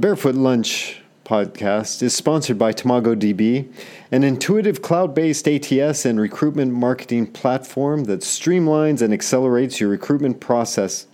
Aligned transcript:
Barefoot 0.00 0.34
Lunch 0.34 1.02
podcast 1.26 2.02
is 2.02 2.14
sponsored 2.14 2.58
by 2.58 2.72
TamagoDB, 2.72 3.70
an 4.10 4.24
intuitive 4.24 4.80
cloud 4.80 5.14
based 5.14 5.46
ATS 5.46 6.06
and 6.06 6.18
recruitment 6.18 6.72
marketing 6.72 7.26
platform 7.26 8.04
that 8.04 8.20
streamlines 8.20 9.02
and 9.02 9.12
accelerates 9.12 9.78
your 9.78 9.90
recruitment 9.90 10.40
process. 10.40 11.06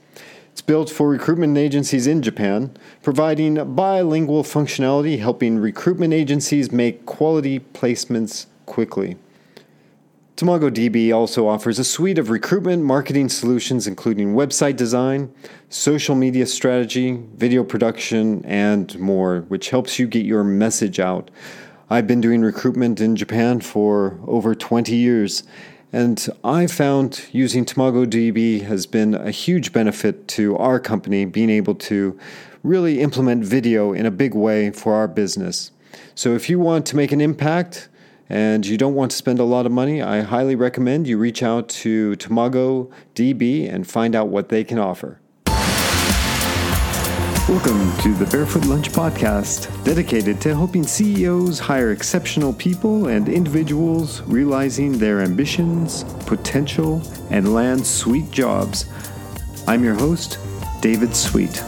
It's 0.52 0.62
built 0.62 0.88
for 0.88 1.08
recruitment 1.08 1.58
agencies 1.58 2.06
in 2.06 2.22
Japan, 2.22 2.76
providing 3.02 3.74
bilingual 3.74 4.44
functionality 4.44 5.18
helping 5.18 5.58
recruitment 5.58 6.14
agencies 6.14 6.70
make 6.70 7.06
quality 7.06 7.58
placements 7.58 8.46
quickly. 8.66 9.16
TamagoDB 10.36 11.14
also 11.14 11.48
offers 11.48 11.78
a 11.78 11.84
suite 11.84 12.18
of 12.18 12.28
recruitment 12.28 12.82
marketing 12.82 13.30
solutions, 13.30 13.86
including 13.86 14.34
website 14.34 14.76
design, 14.76 15.32
social 15.70 16.14
media 16.14 16.44
strategy, 16.44 17.18
video 17.36 17.64
production, 17.64 18.44
and 18.44 18.98
more, 18.98 19.46
which 19.48 19.70
helps 19.70 19.98
you 19.98 20.06
get 20.06 20.26
your 20.26 20.44
message 20.44 21.00
out. 21.00 21.30
I've 21.88 22.06
been 22.06 22.20
doing 22.20 22.42
recruitment 22.42 23.00
in 23.00 23.16
Japan 23.16 23.62
for 23.62 24.18
over 24.26 24.54
20 24.54 24.94
years, 24.94 25.42
and 25.90 26.28
I 26.44 26.66
found 26.66 27.24
using 27.32 27.64
TamagoDB 27.64 28.60
has 28.64 28.84
been 28.84 29.14
a 29.14 29.30
huge 29.30 29.72
benefit 29.72 30.28
to 30.28 30.54
our 30.58 30.78
company 30.78 31.24
being 31.24 31.48
able 31.48 31.76
to 31.76 32.18
really 32.62 33.00
implement 33.00 33.42
video 33.42 33.94
in 33.94 34.04
a 34.04 34.10
big 34.10 34.34
way 34.34 34.70
for 34.70 34.92
our 34.92 35.08
business. 35.08 35.70
So 36.14 36.34
if 36.34 36.50
you 36.50 36.58
want 36.58 36.84
to 36.86 36.96
make 36.96 37.12
an 37.12 37.22
impact, 37.22 37.88
and 38.28 38.66
you 38.66 38.76
don't 38.76 38.94
want 38.94 39.10
to 39.12 39.16
spend 39.16 39.38
a 39.38 39.44
lot 39.44 39.66
of 39.66 39.72
money, 39.72 40.02
I 40.02 40.22
highly 40.22 40.56
recommend 40.56 41.06
you 41.06 41.18
reach 41.18 41.42
out 41.42 41.68
to 41.68 42.12
Tamago 42.16 42.90
DB 43.14 43.72
and 43.72 43.86
find 43.86 44.14
out 44.14 44.28
what 44.28 44.48
they 44.48 44.64
can 44.64 44.78
offer. 44.78 45.20
Welcome 47.48 47.96
to 47.98 48.12
the 48.14 48.26
Barefoot 48.32 48.64
Lunch 48.64 48.90
Podcast, 48.90 49.84
dedicated 49.84 50.40
to 50.40 50.52
helping 50.52 50.82
CEOs 50.82 51.60
hire 51.60 51.92
exceptional 51.92 52.52
people 52.52 53.06
and 53.06 53.28
individuals 53.28 54.20
realizing 54.22 54.98
their 54.98 55.20
ambitions, 55.20 56.02
potential, 56.26 57.00
and 57.30 57.54
land 57.54 57.86
sweet 57.86 58.32
jobs. 58.32 58.86
I'm 59.68 59.84
your 59.84 59.94
host, 59.94 60.40
David 60.80 61.14
Sweet. 61.14 61.62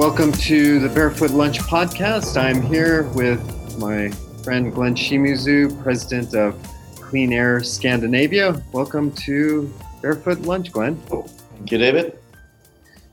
Welcome 0.00 0.32
to 0.32 0.78
the 0.78 0.88
Barefoot 0.88 1.30
Lunch 1.30 1.58
Podcast. 1.58 2.40
I'm 2.40 2.62
here 2.62 3.02
with 3.10 3.78
my 3.78 4.08
friend 4.42 4.72
Glenn 4.72 4.94
Shimizu, 4.94 5.78
president 5.82 6.34
of 6.34 6.58
Clean 6.94 7.30
Air 7.34 7.62
Scandinavia. 7.62 8.62
Welcome 8.72 9.12
to 9.16 9.70
Barefoot 10.00 10.38
Lunch, 10.38 10.72
Glenn. 10.72 10.96
Thank 10.96 11.70
you, 11.70 11.76
David. 11.76 12.18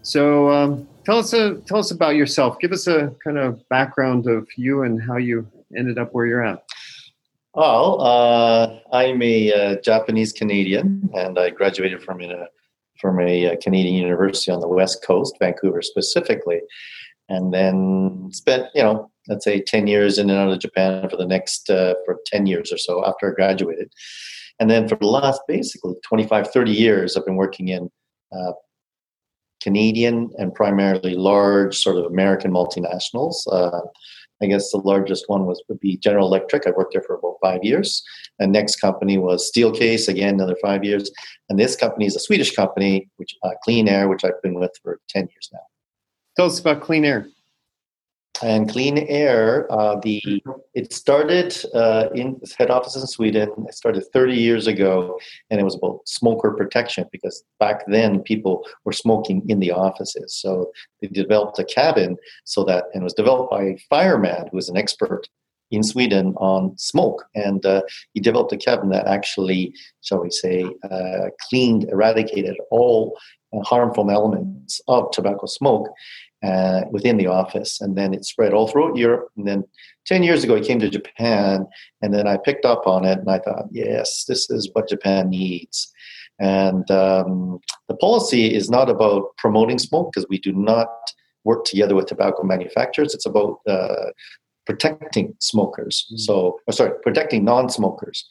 So, 0.02 0.49
um, 0.49 0.88
tell 1.03 1.17
us 1.17 1.33
a, 1.33 1.55
uh, 1.55 1.59
tell 1.66 1.79
us 1.79 1.91
about 1.91 2.16
yourself. 2.16 2.57
Give 2.61 2.71
us 2.71 2.88
a 2.88 3.13
kind 3.22 3.38
of 3.38 3.67
background 3.67 4.25
of 4.25 4.47
you 4.55 4.83
and 4.83 5.03
how 5.03 5.17
you 5.17 5.45
ended 5.75 5.97
up 5.97 6.13
where 6.13 6.25
you're 6.25 6.45
at. 6.45 6.63
Well, 7.53 7.99
uh, 7.99 8.79
I'm 8.94 9.22
a 9.22 9.51
uh, 9.51 9.81
Japanese 9.81 10.31
Canadian, 10.31 11.09
and 11.13 11.38
I 11.38 11.49
graduated 11.49 12.01
from 12.01 12.22
in 12.22 12.31
a 12.31 12.47
from 13.00 13.20
a, 13.20 13.45
a, 13.45 13.53
uh, 13.53 13.56
Canadian 13.62 13.95
university 13.95 14.52
on 14.52 14.59
the 14.59 14.67
west 14.67 15.03
coast, 15.03 15.36
Vancouver 15.40 15.81
specifically, 15.81 16.59
and 17.30 17.53
then 17.53 18.30
spent 18.31 18.67
you 18.73 18.84
know 18.84 19.12
let's 19.28 19.44
say 19.44 19.62
ten 19.62 19.88
years 19.88 20.17
in 20.17 20.30
and 20.30 20.40
out 20.40 20.52
of 20.52 20.59
Japan 20.59 21.09
for 21.09 21.18
the 21.18 21.25
next 21.25 21.70
uh, 21.70 21.95
for 22.06 22.18
ten 22.25 22.45
years 22.45 22.72
or 22.72 22.78
so 22.78 23.06
after 23.06 23.31
I 23.31 23.36
graduated, 23.36 23.92
and 24.59 24.70
then 24.70 24.88
for 24.88 24.95
the 24.95 25.08
last 25.08 25.42
basically 25.48 25.94
25, 26.08 26.50
30 26.50 26.72
years 26.72 27.16
I've 27.16 27.25
been 27.25 27.36
working 27.36 27.70
in. 27.70 27.90
Uh, 28.31 28.52
Canadian 29.62 30.30
and 30.38 30.53
primarily 30.53 31.16
large 31.16 31.75
sort 31.75 31.98
of 31.98 32.06
American 32.06 32.52
multinationals. 32.52 33.36
Uh, 33.52 33.81
I 34.42 34.46
guess 34.48 34.72
the 34.72 34.78
largest 34.78 35.25
one 35.28 35.46
was 35.46 35.62
would 35.68 35.80
be 35.80 35.98
General 35.98 36.28
Electric. 36.28 36.68
I 36.68 36.72
worked 36.72 36.94
there 36.94 37.03
for 37.03 37.16
about 37.16 37.38
five 37.42 37.64
years. 37.64 38.03
And 38.40 38.52
next 38.52 38.78
company 38.78 39.18
was 39.18 39.52
Steelcase, 39.52 40.08
again 40.08 40.36
another 40.36 40.58
five 40.62 40.84
years. 40.84 41.12
And 41.50 41.59
this 41.59 41.75
company 41.75 42.06
is 42.06 42.16
a 42.16 42.20
Swedish 42.20 42.56
company, 42.56 43.09
which 43.18 43.36
uh, 43.44 43.52
Clean 43.64 43.88
Air, 43.88 44.08
which 44.08 44.24
I've 44.24 44.42
been 44.44 44.59
with 44.59 44.72
for 44.84 45.00
ten 45.09 45.24
years 45.24 45.50
now. 45.52 45.59
Tell 46.36 46.46
us 46.46 46.59
about 46.59 46.81
Clean 46.81 47.03
Air 47.03 47.30
and 48.44 48.70
clean 48.70 48.98
air 48.98 49.72
uh, 49.72 50.00
the 50.02 50.44
it 50.74 50.94
started 50.94 51.56
uh, 51.74 52.09
in 52.14 52.40
head 52.58 52.70
office 52.70 52.96
in 52.96 53.08
sweden. 53.08 53.50
It 53.68 53.74
started 53.74 54.03
30 54.14 54.36
years 54.36 54.68
ago 54.68 55.20
and 55.50 55.59
it 55.59 55.64
was 55.64 55.75
about 55.75 56.02
smoker 56.06 56.52
protection 56.52 57.06
because 57.12 57.44
back 57.59 57.84
then 57.88 58.22
people 58.22 58.66
were 58.86 58.94
smoking 58.94 59.48
in 59.50 59.59
the 59.59 59.72
offices. 59.72 60.36
So 60.36 60.72
they 61.02 61.08
developed 61.08 61.59
a 61.59 61.66
cabin 61.66 62.18
so 62.46 62.64
that 62.66 62.86
and 62.94 63.02
it 63.02 63.03
was 63.03 63.14
developed 63.14 63.52
by 63.52 63.64
a 63.64 63.78
fireman 63.90 64.48
who 64.52 64.58
was 64.58 64.69
an 64.69 64.78
expert 64.78 65.28
in 65.72 65.84
sweden 65.84 66.34
on 66.38 66.78
smoke. 66.78 67.25
And 67.36 67.66
uh, 67.66 67.81
he 68.14 68.22
developed 68.22 68.54
a 68.54 68.58
cabin 68.58 68.90
that 68.90 69.08
actually 69.08 69.74
shall 70.02 70.22
we 70.22 70.31
say 70.31 70.66
uh, 70.90 71.30
cleaned 71.50 71.90
eradicated 71.90 72.56
all 72.72 73.18
harmful 73.64 74.12
elements 74.12 74.81
of 74.88 75.09
tobacco 75.12 75.46
smoke 75.46 75.88
uh, 76.44 76.81
within 76.92 77.18
the 77.18 77.28
office. 77.28 77.81
And 77.81 77.98
then 77.98 78.14
it 78.14 78.25
spread 78.25 78.53
all 78.53 78.68
throughout 78.68 78.96
Europe. 78.96 79.30
And 79.38 79.48
then 79.48 79.64
10 80.06 80.24
years 80.24 80.44
ago, 80.44 80.56
I 80.56 80.62
came 80.62 80.80
to 80.80 80.90
Japan, 80.90 81.68
and 82.02 82.14
then 82.14 82.28
I 82.28 82.38
picked 82.38 82.66
up 82.66 82.88
on 82.88 83.06
it, 83.06 83.20
and 83.20 83.30
I 83.30 83.40
thought, 83.40 83.66
yes, 83.72 84.25
this 84.25 84.50
is 84.50 84.70
what 84.74 84.90
Japan 84.90 85.30
needs. 85.30 85.92
And 86.40 86.90
um, 86.92 87.59
the 87.88 87.96
policy 87.96 88.53
is 88.53 88.70
not 88.70 88.90
about 88.90 89.36
promoting 89.38 89.80
smoke 89.80 90.12
because 90.14 90.28
we 90.30 90.38
do 90.38 90.53
not 90.53 90.90
work 91.44 91.66
together 91.66 91.96
with 91.96 92.06
tobacco 92.06 92.44
manufacturers. 92.44 93.16
It's 93.16 93.25
about 93.25 93.59
uh, 93.68 94.12
protecting 94.66 95.34
smokers. 95.40 96.06
Mm-hmm. 96.08 96.18
So, 96.18 96.59
oh, 96.68 96.72
sorry, 96.72 96.92
protecting 97.02 97.44
non-smokers. 97.44 98.28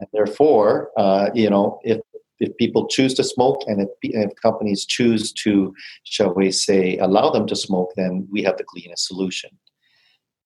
And 0.00 0.08
therefore, 0.12 0.90
uh, 0.96 1.30
you 1.34 1.48
know, 1.48 1.80
if 1.82 2.00
if 2.40 2.56
people 2.56 2.86
choose 2.88 3.14
to 3.14 3.24
smoke 3.24 3.62
and 3.66 3.82
if, 3.82 3.88
if, 4.02 4.30
companies 4.40 4.84
choose 4.84 5.32
to, 5.32 5.74
shall 6.04 6.34
we 6.34 6.50
say, 6.50 6.96
allow 6.98 7.30
them 7.30 7.46
to 7.46 7.56
smoke, 7.56 7.90
then 7.96 8.26
we 8.30 8.42
have 8.42 8.56
the 8.56 8.64
cleanest 8.64 9.06
solution. 9.06 9.50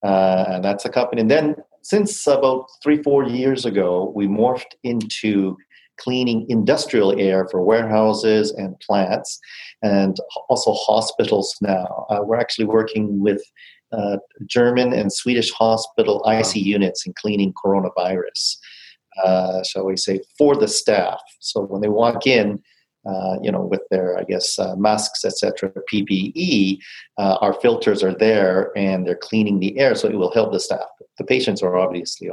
Uh, 0.02 0.44
and 0.48 0.64
that's 0.64 0.84
a 0.84 0.88
company. 0.88 1.20
And 1.20 1.30
then 1.30 1.56
since 1.82 2.26
about 2.26 2.66
three, 2.82 3.02
four 3.02 3.24
years 3.24 3.64
ago, 3.64 4.12
we 4.14 4.26
morphed 4.26 4.74
into 4.82 5.56
cleaning 5.98 6.46
industrial 6.48 7.18
air 7.20 7.46
for 7.50 7.62
warehouses 7.62 8.50
and 8.52 8.78
plants 8.80 9.38
and 9.82 10.16
also 10.48 10.72
hospitals 10.72 11.56
now. 11.60 12.06
Uh, 12.08 12.20
we're 12.22 12.40
actually 12.40 12.64
working 12.64 13.20
with 13.20 13.42
uh, 13.92 14.16
German 14.46 14.92
and 14.92 15.12
Swedish 15.12 15.50
hospital 15.50 16.24
IC 16.26 16.56
units 16.56 17.06
in 17.06 17.12
cleaning 17.14 17.52
coronavirus 17.52 18.56
uh, 19.22 19.62
shall 19.62 19.84
we 19.84 19.96
say, 19.96 20.20
for 20.38 20.56
the 20.56 20.68
staff. 20.68 21.20
So 21.40 21.62
when 21.62 21.80
they 21.80 21.88
walk 21.88 22.26
in, 22.26 22.62
uh, 23.04 23.36
you 23.42 23.50
know, 23.50 23.62
with 23.62 23.82
their, 23.90 24.16
I 24.16 24.22
guess, 24.22 24.58
uh, 24.58 24.76
masks, 24.76 25.24
etc., 25.24 25.72
PPE, 25.92 26.78
uh, 27.18 27.36
our 27.40 27.52
filters 27.54 28.02
are 28.02 28.14
there 28.14 28.70
and 28.76 29.04
they're 29.04 29.16
cleaning 29.16 29.58
the 29.58 29.76
air, 29.78 29.94
so 29.94 30.08
it 30.08 30.14
will 30.14 30.32
help 30.32 30.52
the 30.52 30.60
staff. 30.60 30.86
The 31.18 31.24
patients 31.24 31.62
are 31.62 31.76
obviously 31.76 32.30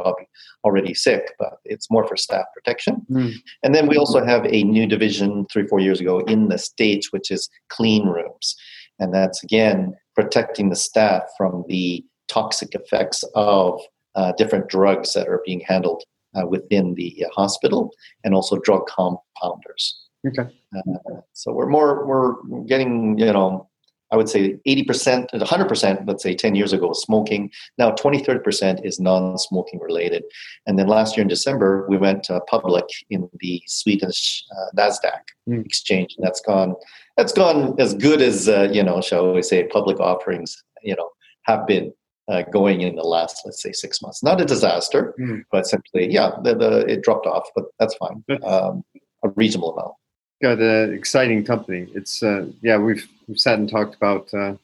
already 0.64 0.94
sick, 0.94 1.34
but 1.40 1.58
it's 1.66 1.90
more 1.90 2.08
for 2.08 2.16
staff 2.16 2.46
protection. 2.54 3.06
Mm. 3.10 3.34
And 3.64 3.74
then 3.74 3.88
we 3.88 3.98
also 3.98 4.24
have 4.24 4.46
a 4.46 4.64
new 4.64 4.86
division 4.86 5.48
three, 5.52 5.66
four 5.68 5.80
years 5.80 6.00
ago 6.00 6.20
in 6.20 6.50
the 6.50 6.58
States, 6.58 7.12
which 7.12 7.32
is 7.32 7.50
clean 7.70 8.08
rooms. 8.08 8.56
And 9.00 9.14
that's, 9.14 9.44
again, 9.44 9.96
protecting 10.16 10.70
the 10.70 10.76
staff 10.76 11.24
from 11.38 11.66
the 11.68 12.06
toxic 12.28 12.76
effects 12.76 13.24
of 13.36 13.82
uh, 14.16 14.34
different 14.38 14.70
drugs 14.70 15.14
that 15.14 15.28
are 15.28 15.42
being 15.46 15.62
handled 15.62 16.04
uh, 16.36 16.46
within 16.48 16.96
the 16.96 17.26
uh, 17.26 17.30
hospital 17.34 17.92
and 18.24 18.34
also 18.34 18.58
drug 18.60 18.88
compounders. 18.88 19.94
Okay. 20.28 20.50
Uh, 20.76 21.22
so 21.34 21.54
we're 21.54 21.70
more 21.70 22.06
we're 22.06 22.64
getting 22.64 23.18
you 23.18 23.32
know 23.32 23.70
I 24.12 24.18
would 24.18 24.30
say 24.30 24.58
80%, 24.68 25.30
100%, 25.34 26.08
let's 26.08 26.24
say 26.24 26.34
10 26.34 26.56
years 26.56 26.74
ago, 26.74 26.88
was 26.88 27.04
smoking. 27.04 27.52
Now 27.78 27.92
20, 27.92 28.24
30% 28.24 28.84
is 28.86 29.00
non 29.00 29.38
smoking 29.38 29.80
related. 29.80 30.24
And 30.66 30.80
then 30.80 30.88
last 30.88 31.16
year 31.16 31.22
in 31.22 31.28
December, 31.28 31.86
we 31.88 31.98
went 31.98 32.30
uh, 32.30 32.40
public 32.48 32.86
in 33.10 33.30
the 33.40 33.62
Swedish 33.68 34.44
uh, 34.52 34.76
NASDAQ 34.76 35.22
mm. 35.48 35.66
exchange. 35.66 36.16
And 36.18 36.26
that's 36.26 36.42
gone, 36.42 36.76
that's 37.18 37.34
gone 37.34 37.80
as 37.80 37.94
good 37.94 38.22
as, 38.22 38.50
uh, 38.50 38.70
you 38.72 38.84
know, 38.84 39.02
shall 39.02 39.34
we 39.34 39.44
say, 39.44 39.68
public 39.68 40.00
offerings, 40.00 40.64
you 40.82 40.96
know, 40.96 41.10
have 41.44 41.68
been 41.68 41.94
uh, 42.30 42.44
going 42.44 42.82
in 42.82 42.96
the 42.96 43.04
last, 43.04 43.42
let's 43.46 43.62
say, 43.62 43.72
six 43.72 44.02
months. 44.02 44.22
Not 44.24 44.40
a 44.40 44.46
disaster, 44.46 45.14
mm. 45.20 45.44
but 45.52 45.68
simply, 45.68 46.12
yeah, 46.12 46.32
the, 46.44 46.56
the, 46.56 46.86
it 46.88 47.02
dropped 47.02 47.26
off, 47.26 47.48
but 47.56 47.66
that's 47.80 47.96
fine. 47.96 48.24
Um, 48.44 48.84
a 49.24 49.30
reasonable 49.30 49.74
amount. 49.74 49.94
Got 50.42 50.60
an 50.60 50.94
exciting 50.94 51.44
company. 51.44 51.88
It's 51.94 52.24
uh, 52.24 52.46
yeah, 52.62 52.78
we've 52.78 53.06
we've 53.28 53.40
sat 53.40 53.60
and 53.60 53.70
talked 53.70 53.96
about 53.96 54.34
uh, 54.34 54.56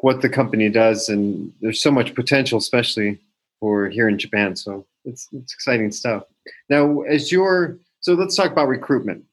what 0.00 0.22
the 0.22 0.28
company 0.28 0.68
does, 0.68 1.08
and 1.08 1.52
there's 1.60 1.80
so 1.80 1.92
much 1.92 2.16
potential, 2.16 2.58
especially 2.58 3.20
for 3.60 3.88
here 3.88 4.08
in 4.08 4.18
Japan. 4.18 4.56
So 4.56 4.84
it's 5.04 5.28
it's 5.32 5.54
exciting 5.54 5.92
stuff. 5.92 6.24
Now, 6.68 7.02
as 7.02 7.30
your 7.30 7.78
so 8.00 8.14
let's 8.14 8.34
talk 8.34 8.50
about 8.50 8.66
recruitment 8.66 9.24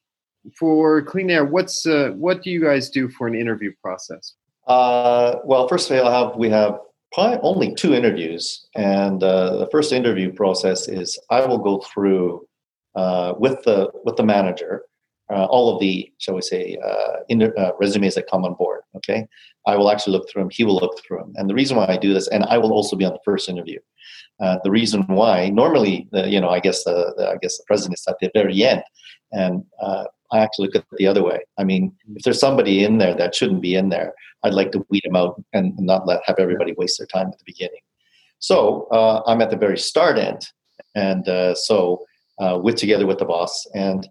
for 0.56 1.02
Clean 1.02 1.32
Air. 1.32 1.46
What's 1.46 1.88
uh, 1.88 2.12
what 2.16 2.44
do 2.44 2.52
you 2.52 2.62
guys 2.62 2.92
do 2.92 3.10
for 3.10 3.26
an 3.26 3.34
interview 3.34 3.74
process? 3.82 4.34
Uh, 4.68 5.40
well, 5.44 5.68
first 5.68 5.90
of 5.90 6.06
all, 6.06 6.12
have, 6.12 6.38
we 6.38 6.50
have 6.50 6.80
probably 7.12 7.40
only 7.42 7.76
two 7.76 7.94
interviews, 7.94 8.68
and 8.76 9.24
uh, 9.24 9.58
the 9.58 9.68
first 9.72 9.92
interview 9.92 10.32
process 10.32 10.88
is 10.88 11.20
I 11.30 11.46
will 11.46 11.58
go 11.58 11.80
through 11.80 12.48
uh, 12.96 13.34
with 13.38 13.64
the 13.64 13.90
with 14.04 14.16
the 14.16 14.24
manager 14.24 14.84
uh, 15.32 15.46
all 15.46 15.74
of 15.74 15.80
the 15.80 16.12
shall 16.18 16.36
we 16.36 16.42
say 16.42 16.78
uh, 16.86 17.18
in, 17.30 17.42
uh, 17.42 17.72
resumes 17.80 18.16
that 18.16 18.30
come 18.30 18.44
on 18.44 18.54
board. 18.56 18.82
Okay, 18.98 19.26
I 19.66 19.78
will 19.78 19.90
actually 19.90 20.14
look 20.14 20.30
through 20.30 20.44
them. 20.44 20.50
He 20.52 20.66
will 20.66 20.76
look 20.76 21.00
through 21.00 21.20
them, 21.20 21.34
and 21.36 21.50
the 21.50 21.54
reason 21.54 21.78
why 21.78 21.86
I 21.88 21.98
do 21.98 22.14
this, 22.14 22.28
and 22.28 22.44
I 22.46 22.58
will 22.58 22.74
also 22.74 22.96
be 22.96 23.06
on 23.06 23.14
the 23.14 23.20
first 23.24 23.48
interview. 23.48 23.80
Uh, 24.42 24.58
the 24.64 24.72
reason 24.72 25.04
why 25.04 25.50
normally, 25.50 26.08
you 26.14 26.42
know, 26.42 26.50
I 26.50 26.60
guess 26.60 26.84
the, 26.84 27.14
the, 27.16 27.30
I 27.30 27.36
guess 27.42 27.58
the 27.58 27.64
president 27.68 28.00
is 28.00 28.06
at 28.08 28.18
the 28.20 28.30
very 28.34 28.64
end, 28.64 28.84
and 29.32 29.64
I 30.32 30.40
actually 30.40 30.68
look 30.68 30.76
at 30.78 30.82
it 30.92 30.98
the 30.98 31.08
other 31.08 31.24
way. 31.24 31.40
I 31.58 31.64
mean, 31.64 31.94
if 32.16 32.24
there's 32.24 32.40
somebody 32.40 32.84
in 32.84 32.98
there 32.98 33.16
that 33.16 33.36
shouldn't 33.36 33.62
be 33.62 33.76
in 33.76 33.90
there, 33.90 34.14
I'd 34.44 34.54
like 34.54 34.72
to 34.72 34.86
weed 34.90 35.04
them 35.04 35.16
out 35.16 35.42
and 35.54 35.78
not 35.78 36.08
let 36.08 36.22
have 36.26 36.38
everybody 36.40 36.74
waste 36.78 36.98
their 36.98 37.08
time 37.08 37.28
at 37.28 37.38
the 37.38 37.44
beginning. 37.46 37.82
So 38.40 38.88
uh, 38.92 39.22
I'm 39.28 39.42
at 39.42 39.52
the 39.52 39.58
very 39.58 39.78
start 39.78 40.18
end, 40.18 40.48
and 40.96 41.28
uh, 41.30 41.54
so 41.54 42.04
uh, 42.40 42.60
with 42.62 42.76
together 42.76 43.06
with 43.06 43.20
the 43.20 43.26
boss, 43.26 43.68
and 43.76 44.10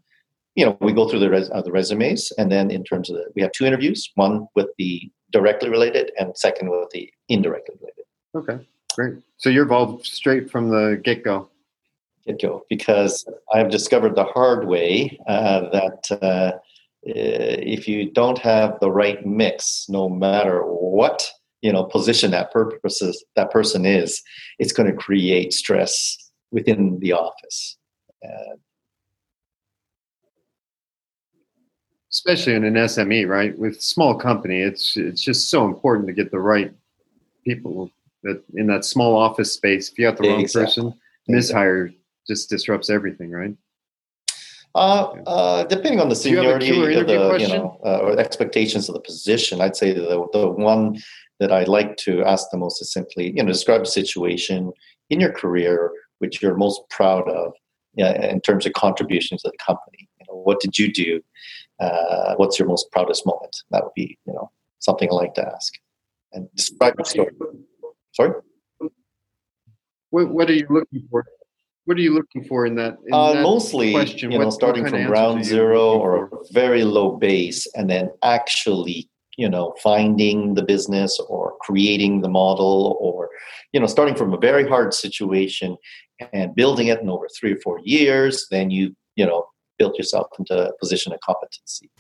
you 0.55 0.65
know 0.65 0.79
we 0.81 0.93
go 0.93 1.09
through 1.09 1.19
the 1.19 1.31
res- 1.31 1.51
uh, 1.51 1.63
the 1.63 1.73
resumes, 1.73 2.33
and 2.39 2.51
then 2.51 2.71
in 2.71 2.85
terms 2.85 3.11
of 3.11 3.17
the, 3.17 3.25
we 3.35 3.43
have 3.43 3.51
two 3.53 3.67
interviews, 3.67 4.09
one 4.15 4.47
with 4.55 4.69
the 4.79 5.11
directly 5.33 5.69
related, 5.69 6.13
and 6.19 6.37
second 6.39 6.71
with 6.71 6.91
the 6.91 7.13
indirectly 7.29 7.75
related. 7.81 8.05
Okay, 8.37 8.69
great. 8.95 9.15
So 9.39 9.51
you're 9.51 9.65
involved 9.65 10.07
straight 10.07 10.49
from 10.49 10.71
the 10.71 11.01
get 11.03 11.25
go 11.25 11.50
get 12.33 12.43
go 12.43 12.65
because 12.69 13.27
I've 13.53 13.71
discovered 13.71 14.15
the 14.15 14.25
hard 14.25 14.67
way 14.67 15.19
uh, 15.27 15.69
that 15.71 16.19
uh, 16.23 16.59
if 17.03 17.89
you 17.89 18.11
don't 18.11 18.39
have 18.39 18.79
the 18.81 18.91
right 18.91 19.25
mix, 19.25 19.87
no 19.89 20.09
matter 20.09 20.63
what 20.63 21.31
you 21.63 21.73
know 21.73 21.85
position 21.85 22.31
that 22.33 22.51
purposes 22.53 23.25
that 23.37 23.51
person 23.51 23.87
is, 23.87 24.23
it's 24.59 24.73
going 24.73 24.91
to 24.91 24.97
create 24.97 25.53
stress 25.53 26.17
within 26.51 26.99
the 27.01 27.13
office. 27.13 27.77
Uh, 28.25 28.57
Especially 32.13 32.55
in 32.55 32.65
an 32.65 32.75
SME, 32.75 33.29
right? 33.29 33.57
With 33.57 33.81
small 33.81 34.17
company, 34.17 34.63
it's 34.63 34.97
it's 34.97 35.23
just 35.23 35.49
so 35.49 35.65
important 35.65 36.09
to 36.09 36.13
get 36.13 36.33
the 36.33 36.41
right 36.41 36.75
people 37.45 37.89
that 38.25 38.43
in 38.55 38.67
that 38.67 38.85
small 38.85 39.17
office 39.17 39.53
space. 39.53 39.91
If 39.91 39.99
you 39.99 40.07
have 40.07 40.17
the 40.17 40.29
wrong 40.29 40.41
exactly. 40.41 40.67
person, 40.67 40.95
mishire 41.31 41.95
just 42.31 42.49
disrupts 42.49 42.89
everything, 42.91 43.31
right? 43.31 43.55
Uh, 44.75 45.05
uh, 45.27 45.65
depending 45.65 46.01
on 46.01 46.09
the 46.09 46.15
seniority 46.15 46.71
of 46.71 47.07
the, 47.07 47.37
you 47.41 47.49
know, 47.49 47.67
uh, 47.85 47.99
or 48.05 48.19
expectations 48.27 48.89
of 48.89 48.95
the 48.95 49.01
position, 49.01 49.61
I'd 49.61 49.77
say 49.77 49.93
the, 49.93 50.29
the 50.33 50.49
one 50.49 50.85
that 51.41 51.51
I 51.51 51.65
like 51.65 51.97
to 52.07 52.23
ask 52.33 52.43
the 52.53 52.59
most 52.65 52.81
is 52.81 52.93
simply, 52.93 53.25
you 53.37 53.43
know, 53.43 53.49
describe 53.49 53.83
a 53.83 53.87
situation 54.01 54.73
in 55.09 55.19
your 55.19 55.33
career 55.33 55.91
which 56.21 56.41
you're 56.41 56.57
most 56.57 56.81
proud 56.91 57.27
of 57.29 57.53
in 57.97 58.41
terms 58.43 58.65
of 58.67 58.73
contributions 58.75 59.43
to 59.43 59.51
the 59.51 59.59
company. 59.59 60.09
You 60.21 60.27
know, 60.29 60.37
what 60.47 60.61
did 60.61 60.79
you 60.79 60.93
do? 60.93 61.21
Uh, 61.81 62.35
what's 62.37 62.59
your 62.59 62.69
most 62.69 62.93
proudest 62.93 63.27
moment? 63.27 63.57
That 63.71 63.83
would 63.83 63.95
be, 63.97 64.19
you 64.27 64.35
know, 64.35 64.51
something 64.79 65.09
I 65.11 65.15
like 65.15 65.35
to 65.35 65.47
ask. 65.55 65.73
And 66.33 66.49
describe 66.55 66.95
your 66.99 67.07
story. 67.07 67.33
Sorry. 68.13 68.33
What, 70.11 70.29
what 70.29 70.51
are 70.51 70.59
you 70.63 70.69
looking 70.71 71.09
for? 71.11 71.25
What 71.91 71.99
are 71.99 72.03
you 72.03 72.15
looking 72.15 72.45
for 72.45 72.67
in 72.67 72.77
that? 72.77 72.99
In 73.05 73.13
uh, 73.13 73.33
that 73.33 73.43
mostly, 73.43 73.91
question? 73.91 74.31
you 74.31 74.39
know, 74.39 74.45
what, 74.45 74.53
starting 74.53 74.85
what 74.85 74.93
from 74.93 75.07
ground 75.07 75.45
zero 75.45 75.99
or 75.99 76.27
a 76.27 76.29
very 76.53 76.85
low 76.85 77.17
base, 77.17 77.67
and 77.75 77.91
then 77.91 78.13
actually, 78.23 79.11
you 79.37 79.49
know, 79.49 79.75
finding 79.83 80.55
the 80.55 80.63
business 80.63 81.19
or 81.29 81.57
creating 81.61 82.21
the 82.21 82.29
model, 82.29 82.97
or 83.01 83.29
you 83.73 83.81
know, 83.81 83.87
starting 83.87 84.15
from 84.15 84.33
a 84.33 84.39
very 84.39 84.69
hard 84.69 84.95
situation 84.95 85.77
and 86.33 86.55
building 86.55 86.87
it 86.87 87.01
in 87.01 87.11
over 87.11 87.27
three 87.29 87.55
or 87.55 87.61
four 87.65 87.81
years. 87.83 88.47
Then 88.53 88.71
you, 88.71 88.95
you 89.17 89.27
know, 89.27 89.47
build 89.77 89.97
yourself 89.97 90.29
into 90.39 90.69
a 90.69 90.79
position 90.79 91.13
of 91.13 91.19
competency. 91.27 91.91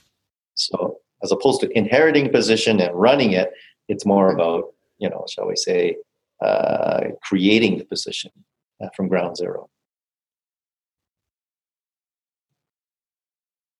So, 0.55 0.99
as 1.25 1.33
opposed 1.33 1.63
to 1.63 1.77
inheriting 1.77 2.27
a 2.27 2.31
position 2.31 2.81
and 2.81 2.95
running 2.95 3.33
it, 3.33 3.51
it's 3.89 4.07
more 4.07 4.31
about, 4.31 4.67
you 4.99 5.11
know, 5.11 5.27
shall 5.29 5.49
we 5.49 5.57
say, 5.57 5.97
uh, 6.41 7.09
creating 7.25 7.79
the 7.79 7.85
position 7.87 8.31
uh, 8.81 8.89
from 8.97 9.09
ground 9.09 9.37
zero. 9.37 9.69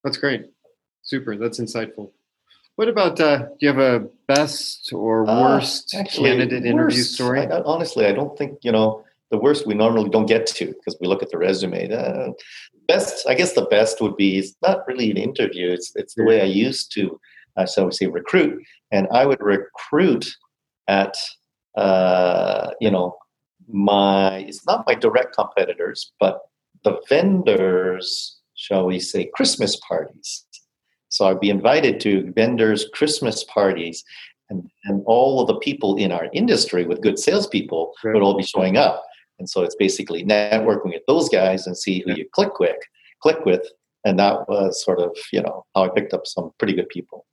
That's 0.05 0.17
great. 0.17 0.47
Super. 1.03 1.37
That's 1.37 1.61
insightful. 1.61 2.11
What 2.77 2.89
about 2.89 3.21
uh, 3.21 3.39
do 3.39 3.57
you 3.61 3.69
have 3.69 3.79
a 3.79 4.09
best 4.27 4.93
or 4.93 5.29
uh, 5.29 5.43
worst 5.43 5.95
uh, 5.95 5.99
actually, 5.99 6.31
candidate 6.31 6.63
worst, 6.63 6.67
interview 6.67 7.03
story? 7.03 7.41
I, 7.47 7.61
honestly, 7.61 8.07
I 8.07 8.13
don't 8.13 8.37
think 8.39 8.59
you 8.63 8.73
know 8.73 9.05
the 9.31 9.39
worst. 9.39 9.67
We 9.67 9.75
normally 9.75 10.09
don't 10.09 10.27
get 10.27 10.47
to 10.47 10.67
because 10.67 10.97
we 11.01 11.07
look 11.07 11.23
at 11.23 11.31
the 11.31 11.39
resume. 11.39 11.93
Uh, 11.93 12.33
best, 12.89 13.29
I 13.29 13.35
guess, 13.35 13.53
the 13.53 13.67
best 13.67 14.01
would 14.01 14.17
be 14.17 14.39
it's 14.39 14.55
not 14.63 14.87
really 14.87 15.11
an 15.11 15.19
interview. 15.19 15.71
It's 15.71 15.93
it's 15.95 16.15
the 16.15 16.25
way 16.25 16.41
I 16.41 16.45
used 16.45 16.93
to, 16.95 17.21
uh, 17.57 17.67
so 17.67 17.87
we 17.87 17.93
say 17.93 18.07
recruit, 18.07 18.65
and 18.91 19.07
I 19.13 19.27
would 19.27 19.41
recruit 19.41 20.27
at 20.89 21.17
uh, 21.77 22.71
you 22.81 22.91
know 22.91 23.17
my 23.69 24.39
it's 24.39 24.65
not 24.67 24.87
my 24.87 24.95
direct 24.95 25.35
competitors, 25.35 26.13
but 26.19 26.41
the 26.83 26.99
vendors 27.09 28.40
shall 28.61 28.85
we 28.85 29.01
say, 29.01 29.31
Christmas 29.35 29.77
parties. 29.77 30.45
So 31.09 31.27
I'd 31.27 31.41
be 31.41 31.49
invited 31.49 31.99
to 32.01 32.31
vendors' 32.37 32.87
Christmas 32.93 33.43
parties, 33.45 34.05
and, 34.51 34.71
and 34.85 35.03
all 35.07 35.41
of 35.41 35.47
the 35.47 35.59
people 35.61 35.97
in 35.97 36.13
our 36.13 36.29
industry 36.35 36.85
with 36.85 37.01
good 37.01 37.19
salespeople 37.19 37.95
right. 38.05 38.15
would 38.15 38.23
all 38.23 38.37
be 38.37 38.45
showing 38.45 38.77
up. 38.77 39.03
And 39.39 39.49
so 39.49 39.63
it's 39.63 39.75
basically 39.77 40.25
networking 40.25 40.93
with 40.93 41.03
those 41.09 41.31
guys 41.31 41.67
and 41.67 41.77
see 41.77 42.03
who 42.05 42.13
you 42.13 42.27
click 42.33 42.59
with, 42.61 42.77
click 43.23 43.45
with, 43.47 43.67
and 44.05 44.19
that 44.19 44.47
was 44.49 44.85
sort 44.85 44.99
of 44.99 45.17
you 45.33 45.41
know 45.41 45.65
how 45.75 45.85
I 45.85 45.89
picked 45.89 46.13
up 46.13 46.27
some 46.27 46.53
pretty 46.59 46.75
good 46.75 46.91
people. 46.91 47.27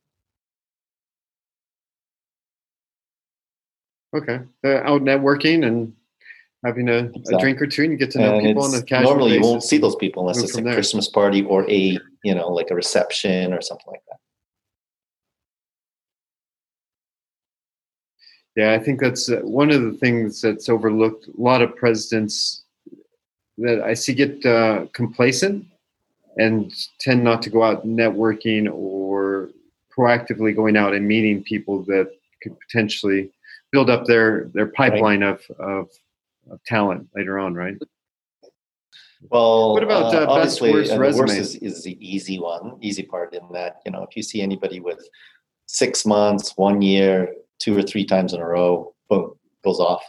Okay, 4.16 4.40
uh, 4.64 4.78
out 4.84 5.02
networking 5.02 5.68
and 5.68 5.94
having 6.66 6.90
a, 6.90 6.98
exactly. 6.98 7.36
a, 7.36 7.40
drink 7.40 7.62
or 7.62 7.68
two 7.68 7.84
and 7.84 7.92
you 7.92 7.98
get 7.98 8.12
to 8.12 8.20
know 8.20 8.36
and 8.36 8.48
people 8.48 8.64
on 8.64 8.74
a 8.74 8.82
casual 8.82 9.12
normally 9.12 9.32
basis. 9.32 9.44
you 9.44 9.50
won't 9.50 9.64
see 9.64 9.78
those 9.78 9.96
people 9.96 10.24
unless 10.24 10.42
it's 10.42 10.58
a 10.58 10.62
there. 10.62 10.74
christmas 10.74 11.08
party 11.08 11.44
or 11.44 11.70
a 11.70 11.98
you 12.24 12.36
know 12.36 12.50
like 12.50 12.72
a 12.72 12.76
reception 12.76 13.54
or 13.54 13.62
something 13.62 13.88
like 13.88 14.02
that 14.10 14.18
yeah 18.56 18.74
i 18.74 18.80
think 18.80 19.00
that's 19.00 19.30
uh, 19.30 19.40
one 19.44 19.72
of 19.72 19.84
the 19.84 19.94
things 19.94 20.42
that's 20.42 20.68
overlooked 20.70 21.28
a 21.28 21.42
lot 21.42 21.62
of 21.62 21.76
presidents 21.76 22.64
that 23.58 23.82
i 23.82 23.94
see 23.94 24.14
get 24.14 24.44
uh, 24.46 24.86
complacent 24.94 25.66
and 26.38 26.72
tend 27.00 27.24
not 27.24 27.42
to 27.42 27.50
go 27.50 27.64
out 27.64 27.86
networking 27.86 28.72
or 28.72 29.50
proactively 29.96 30.56
going 30.56 30.78
out 30.78 30.94
and 30.94 31.08
meeting 31.08 31.44
people 31.44 31.84
that 31.84 32.12
could 32.42 32.56
potentially 32.60 33.32
build 33.72 33.90
up 33.90 34.06
their 34.06 34.50
their 34.54 34.68
pipeline 34.68 35.24
right. 35.24 35.40
of 35.50 35.60
of 35.60 35.90
of 36.52 36.64
talent 36.64 37.08
later 37.16 37.40
on, 37.40 37.54
right? 37.54 37.76
Well, 39.32 39.74
what 39.74 39.84
about 39.84 40.14
uh, 40.14 40.20
uh 40.20 40.44
best 40.44 40.62
worst 40.62 40.96
resume? 40.96 41.28
Worst 41.28 41.38
is, 41.38 41.56
is 41.56 41.84
the 41.84 41.98
easy 42.00 42.40
one, 42.40 42.78
easy 42.82 43.04
part 43.04 43.34
in 43.34 43.42
that 43.54 43.78
you 43.86 43.92
know 43.92 44.04
if 44.04 44.16
you 44.16 44.24
see 44.24 44.42
anybody 44.42 44.80
with 44.80 45.08
six 45.68 46.06
months, 46.06 46.54
one 46.56 46.82
year, 46.82 47.34
two 47.60 47.78
or 47.78 47.84
three 47.84 48.06
times 48.06 48.34
in 48.34 48.42
a 48.42 48.46
row, 48.46 48.94
boom, 49.10 49.34
goes 49.64 49.80
off. 49.80 50.04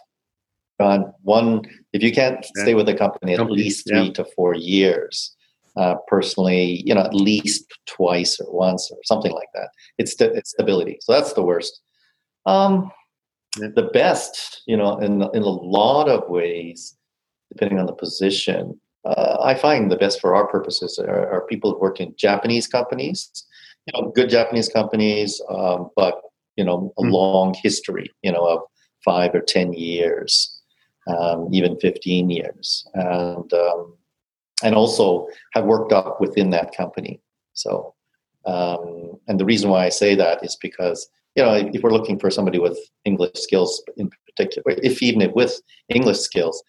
Gone. 0.80 1.12
One, 1.23 1.62
if 1.92 2.02
you 2.02 2.12
can't 2.12 2.47
yeah. 2.54 2.62
stay 2.62 2.75
with 2.75 2.88
a 2.88 2.95
company 2.95 3.33
at 3.33 3.38
company, 3.38 3.64
least 3.64 3.88
three 3.88 4.07
yeah. 4.07 4.12
to 4.12 4.25
four 4.37 4.54
years, 4.54 5.35
uh, 5.76 5.97
personally, 6.07 6.83
you 6.85 6.95
know, 6.95 7.00
at 7.00 7.14
least 7.14 7.64
twice 7.87 8.38
or 8.40 8.52
once 8.52 8.88
or 8.92 8.99
something 9.04 9.33
like 9.33 9.49
that. 9.54 9.71
It's 9.99 10.12
st- 10.12 10.37
it's 10.37 10.50
stability. 10.50 10.99
So 11.00 11.12
that's 11.12 11.33
the 11.33 11.42
worst. 11.42 11.80
Um, 12.47 12.92
the 13.59 13.91
best, 13.93 14.62
you 14.67 14.77
know, 14.77 14.99
in 14.99 15.23
in 15.35 15.43
a 15.43 15.49
lot 15.49 16.09
of 16.09 16.29
ways, 16.29 16.97
depending 17.53 17.79
on 17.79 17.87
the 17.87 17.93
position. 17.93 18.81
Uh, 19.05 19.38
I 19.43 19.55
find 19.55 19.91
the 19.91 19.97
best 19.97 20.21
for 20.21 20.35
our 20.35 20.47
purposes 20.49 20.99
are, 20.99 21.31
are, 21.33 21.47
people 21.47 21.71
who 21.71 21.79
work 21.79 22.00
in 22.00 22.12
Japanese 22.17 22.67
companies, 22.67 23.31
you 23.87 23.93
know, 23.95 24.11
good 24.11 24.29
Japanese 24.29 24.69
companies, 24.69 25.41
um, 25.49 25.91
but 25.97 26.21
you 26.57 26.65
know, 26.65 26.93
a 26.99 27.03
mm. 27.03 27.12
long 27.12 27.55
history, 27.62 28.11
you 28.23 28.33
know, 28.33 28.45
of 28.45 28.61
five 29.05 29.35
or 29.35 29.41
ten 29.41 29.73
years, 29.73 30.61
um, 31.07 31.49
even 31.53 31.79
fifteen 31.79 32.29
years, 32.29 32.87
and 32.95 33.53
um, 33.53 33.95
and 34.62 34.75
also 34.75 35.29
have 35.55 35.65
worked 35.65 35.93
up 35.93 36.21
within 36.21 36.50
that 36.50 36.77
company. 36.77 37.21
So, 37.55 37.95
um, 38.45 39.19
and 39.29 39.38
the 39.38 39.45
reason 39.45 39.71
why 39.71 39.87
I 39.87 39.91
say 39.91 40.15
that 40.17 40.45
is 40.45 40.57
because 40.57 41.09
you 41.38 41.45
know, 41.45 41.54
if 41.73 41.83
we're 41.85 41.92
looking 41.92 42.18
for 42.18 42.30
somebody 42.30 42.59
with 42.59 42.76
English 43.04 43.35
skills 43.35 43.80
in 43.97 44.11
particular, 44.26 44.76
if 44.83 45.00
even 45.00 45.30
with 45.35 45.61
English 45.88 46.18
skills, 46.18 46.64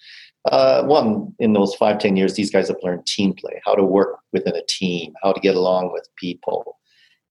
uh, 0.46 0.84
one 0.84 1.34
in 1.40 1.54
those 1.54 1.74
five 1.74 1.98
ten 1.98 2.16
years, 2.16 2.36
these 2.36 2.52
guys 2.52 2.68
have 2.68 2.78
learned 2.84 3.04
team 3.08 3.34
play, 3.34 3.60
how 3.66 3.74
to 3.74 3.84
work 3.84 4.20
within 4.32 4.56
a 4.56 4.62
team, 4.70 5.12
how 5.24 5.32
to 5.32 5.40
get 5.40 5.56
along 5.56 5.92
with 5.92 6.08
people, 6.18 6.78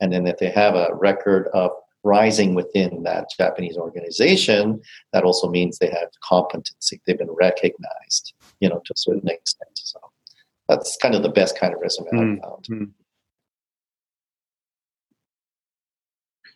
and 0.01 0.13
then 0.13 0.27
if 0.27 0.39
they 0.39 0.51
have 0.51 0.75
a 0.75 0.89
record 0.95 1.47
of 1.55 1.71
rising 2.03 2.57
within 2.57 3.05
that 3.05 3.29
Japanese 3.39 3.77
organization, 3.77 4.81
that 5.13 5.23
also 5.23 5.49
means 5.49 5.79
they 5.79 5.91
have 5.91 6.09
competency. 6.25 7.01
They've 7.07 7.19
been 7.19 7.31
recognized, 7.31 8.35
you 8.59 8.69
know, 8.69 8.81
to 8.85 8.93
a 8.93 8.97
certain 8.97 9.29
extent. 9.29 9.71
So 9.75 10.01
that's 10.69 10.97
kind 11.01 11.15
of 11.15 11.23
the 11.23 11.29
best 11.29 11.57
kind 11.57 11.73
of 11.73 11.81
resume 11.81 12.09
mm. 12.13 12.35
I've 12.35 12.43
found. 12.43 12.93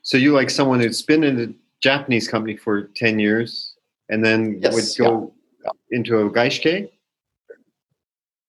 So 0.02 0.16
you 0.16 0.32
like 0.32 0.50
someone 0.50 0.80
who's 0.80 1.02
been 1.02 1.24
in 1.24 1.40
a 1.40 1.48
Japanese 1.80 2.28
company 2.28 2.56
for 2.56 2.88
10 2.96 3.18
years 3.18 3.74
and 4.08 4.24
then 4.24 4.58
yes, 4.60 4.74
would 4.74 5.06
go 5.06 5.32
yeah. 5.64 5.70
into 5.90 6.18
a 6.18 6.30
gaishikei? 6.30 6.90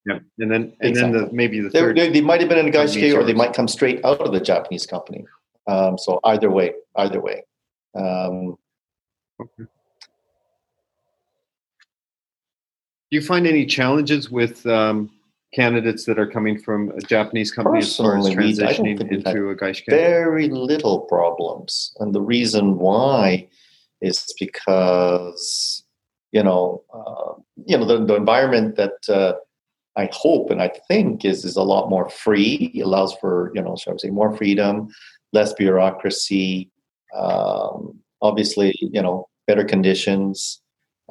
Yeah, 0.05 0.19
and 0.39 0.51
then 0.51 0.74
and 0.81 0.89
exactly. 0.89 1.19
then 1.19 1.27
the, 1.29 1.33
maybe 1.33 1.62
the 1.62 1.69
third. 1.69 1.95
They, 1.95 2.10
they 2.10 2.19
might 2.19 2.41
have 2.41 2.50
been 2.50 2.57
in 2.57 2.67
a 2.67 2.72
gaishikei, 2.72 3.15
or 3.15 3.24
they 3.24 3.33
might 3.33 3.53
come 3.53 3.69
straight 3.69 4.03
out 4.03 4.19
of 4.19 4.33
the 4.33 4.41
Japanese 4.41 4.86
company. 4.86 5.25
Um, 5.65 5.98
so 5.98 6.19
either 6.25 6.51
way, 6.51 6.74
either 6.98 7.22
way. 7.22 7.45
Um, 7.95 8.57
okay. 9.41 9.63
Do 9.63 9.67
you 13.12 13.22
find 13.22 13.48
any 13.48 13.65
challenges 13.65 14.29
with 14.29 14.65
um, 14.65 15.10
candidates 15.53 16.05
that 16.05 16.17
are 16.19 16.27
coming 16.27 16.60
from 16.60 16.91
a 16.91 17.01
Japanese 17.01 17.51
company 17.51 17.79
as 17.79 17.95
far 17.95 18.17
as 18.17 18.25
transitioning 18.27 19.00
into 19.00 19.50
a 19.50 19.55
gaishikei? 19.55 19.89
Very 19.89 20.50
little 20.50 21.01
problems, 21.01 21.95
and 22.00 22.13
the 22.13 22.22
reason 22.22 22.77
why 22.77 23.48
is 24.01 24.33
because 24.39 25.83
you 26.33 26.43
know, 26.43 26.83
uh, 26.93 27.39
you 27.65 27.77
know, 27.77 27.86
the, 27.86 28.03
the 28.03 28.15
environment 28.15 28.75
that 28.75 28.98
uh, 29.07 29.33
I 29.95 30.10
hope 30.12 30.50
and 30.50 30.62
I 30.62 30.72
think 30.88 31.24
is 31.24 31.45
is 31.45 31.55
a 31.55 31.63
lot 31.63 31.89
more 31.89 32.10
free. 32.10 32.72
It 32.74 32.81
allows 32.81 33.13
for 33.22 33.51
you 33.53 33.62
know, 33.62 33.77
shall 33.77 33.93
I 33.93 33.98
say, 33.98 34.10
more 34.10 34.36
freedom, 34.36 34.89
less 35.31 35.53
bureaucracy. 35.53 36.72
Um, 37.15 38.00
obviously, 38.22 38.74
you 38.79 39.01
know, 39.01 39.29
better 39.45 39.63
conditions. 39.63 40.60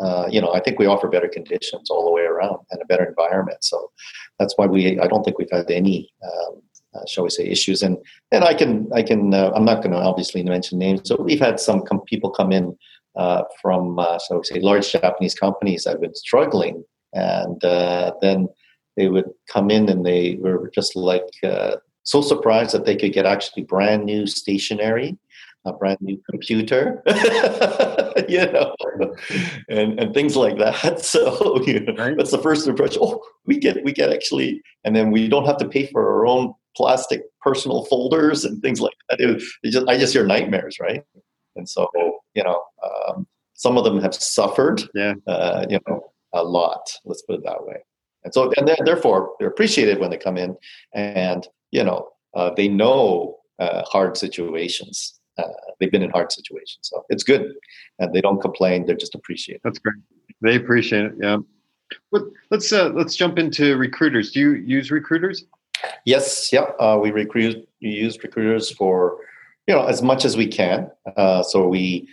Uh, 0.03 0.27
you 0.29 0.41
know, 0.41 0.53
I 0.53 0.61
think 0.61 0.79
we 0.79 0.87
offer 0.87 1.09
better 1.09 1.29
conditions 1.29 1.89
all 1.89 2.05
the 2.05 2.11
way 2.11 2.23
around 2.23 2.59
and 2.71 2.83
a 2.83 2.87
better 2.87 3.05
environment. 3.05 3.63
So 3.63 3.91
that's 4.39 4.55
why 4.57 4.67
we. 4.67 4.99
I 4.99 5.07
don't 5.07 5.23
think 5.23 5.39
we've 5.39 5.51
had 5.51 5.71
any, 5.71 6.11
um, 6.25 6.63
uh, 6.95 7.07
shall 7.07 7.25
we 7.25 7.31
say, 7.31 7.47
issues. 7.47 7.83
And 7.83 7.97
and 8.33 8.43
I 8.43 8.55
can 8.55 8.91
I 8.93 9.03
can. 9.03 9.33
Uh, 9.33 9.53
I'm 9.55 9.65
not 9.65 9.83
going 9.83 9.93
to 9.93 9.99
obviously 9.99 10.43
mention 10.43 10.79
names. 10.79 11.03
So 11.05 11.17
we've 11.23 11.41
had 11.41 11.61
some 11.61 11.83
com- 11.83 12.03
people 12.07 12.31
come 12.31 12.51
in 12.51 12.77
uh, 13.15 13.45
from, 13.61 13.99
uh, 13.99 14.19
shall 14.19 14.39
we 14.39 14.45
say, 14.45 14.61
large 14.61 14.91
Japanese 14.91 15.35
companies 15.35 15.85
that 15.85 15.93
have 15.93 16.01
been 16.01 16.15
struggling, 16.15 16.83
and 17.13 17.61
then 18.21 18.49
they 18.97 19.09
would 19.09 19.31
come 19.49 19.71
in 19.71 19.89
and 19.89 20.05
they 20.05 20.37
were 20.41 20.71
just 20.75 20.97
like 20.97 21.31
so 22.03 22.21
surprised 22.21 22.73
that 22.75 22.85
they 22.85 22.97
could 22.97 23.13
get 23.13 23.27
actually 23.27 23.63
brand 23.63 24.05
new 24.05 24.27
stationery 24.27 25.17
a 25.65 25.73
brand 25.73 25.99
new 26.01 26.21
computer, 26.29 27.03
you 28.29 28.51
know, 28.51 28.75
and, 29.69 29.99
and 30.01 30.15
things 30.15 30.37
like 30.37 30.59
that. 30.59 31.01
So 31.13 31.63
you 31.67 31.81
know, 31.81 31.95
right. 31.95 32.17
that's 32.17 32.31
the 32.31 32.39
first 32.39 32.67
impression. 32.67 33.01
Oh, 33.03 33.23
we 33.47 33.59
get 33.59 33.83
we 33.85 33.93
get 33.93 34.13
actually, 34.13 34.63
and 34.85 34.95
then 34.95 35.11
we 35.11 35.29
don't 35.29 35.47
have 35.47 35.59
to 35.59 35.69
pay 35.69 35.87
for 35.87 36.03
our 36.03 36.27
own 36.27 36.55
plastic 36.77 37.23
personal 37.41 37.85
folders 37.87 38.45
and 38.45 38.63
things 38.63 38.81
like 38.81 38.95
that. 39.09 39.21
It, 39.21 39.43
it 39.63 39.71
just, 39.71 39.89
I 39.89 39.99
just 39.99 40.13
hear 40.13 40.27
nightmares, 40.27 40.79
right? 40.81 41.03
And 41.57 41.69
so 41.69 41.89
you 42.35 42.43
know, 42.43 42.63
um, 42.83 43.27
some 43.55 43.77
of 43.77 43.85
them 43.85 44.01
have 44.01 44.15
suffered, 44.15 44.83
yeah, 44.95 45.15
uh, 45.27 45.67
you 45.69 45.79
know, 45.89 46.13
a 46.33 46.43
lot. 46.43 46.91
Let's 47.05 47.23
put 47.23 47.37
it 47.37 47.45
that 47.45 47.65
way. 47.65 47.77
And 48.25 48.33
so, 48.33 48.53
and 48.57 48.71
therefore, 48.85 49.33
they're 49.39 49.49
appreciated 49.49 49.99
when 49.99 50.11
they 50.11 50.17
come 50.17 50.39
in, 50.39 50.57
and 50.95 51.47
you 51.71 51.85
know, 51.85 52.09
uh, 52.35 52.51
they 52.57 52.69
know 52.69 53.39
uh, 53.59 53.83
hard 53.85 54.17
situations. 54.17 55.21
Uh, 55.39 55.49
they've 55.81 55.91
been 55.91 56.03
in 56.03 56.11
hard 56.11 56.31
situations, 56.31 56.81
so 56.83 57.05
it's 57.09 57.25
good, 57.25 57.55
and 57.99 58.13
they 58.13 58.21
don't 58.21 58.41
complain. 58.41 58.85
They're 58.85 58.97
just 58.97 59.15
appreciated. 59.15 59.63
That's 59.65 59.79
great. 59.79 59.97
They 60.43 60.57
appreciate 60.57 61.07
it. 61.07 61.13
Yeah. 61.21 61.39
But 62.11 62.25
let's 62.51 62.73
uh, 62.73 62.91
let's 62.91 63.17
jump 63.17 63.39
into 63.39 63.77
recruiters. 63.77 64.33
Do 64.33 64.41
you 64.41 64.53
use 64.53 64.91
recruiters? 64.91 65.45
Yes. 66.05 66.53
Yeah. 66.53 66.67
Uh, 66.79 66.99
we 67.03 67.11
recruit. 67.11 67.69
We 67.81 67.89
use 67.89 68.23
recruiters 68.23 68.71
for 68.71 69.19
you 69.67 69.75
know 69.75 69.85
as 69.85 70.03
much 70.03 70.25
as 70.25 70.37
we 70.37 70.47
can. 70.47 70.91
Uh, 71.17 71.43
so 71.43 71.67
we 71.67 72.09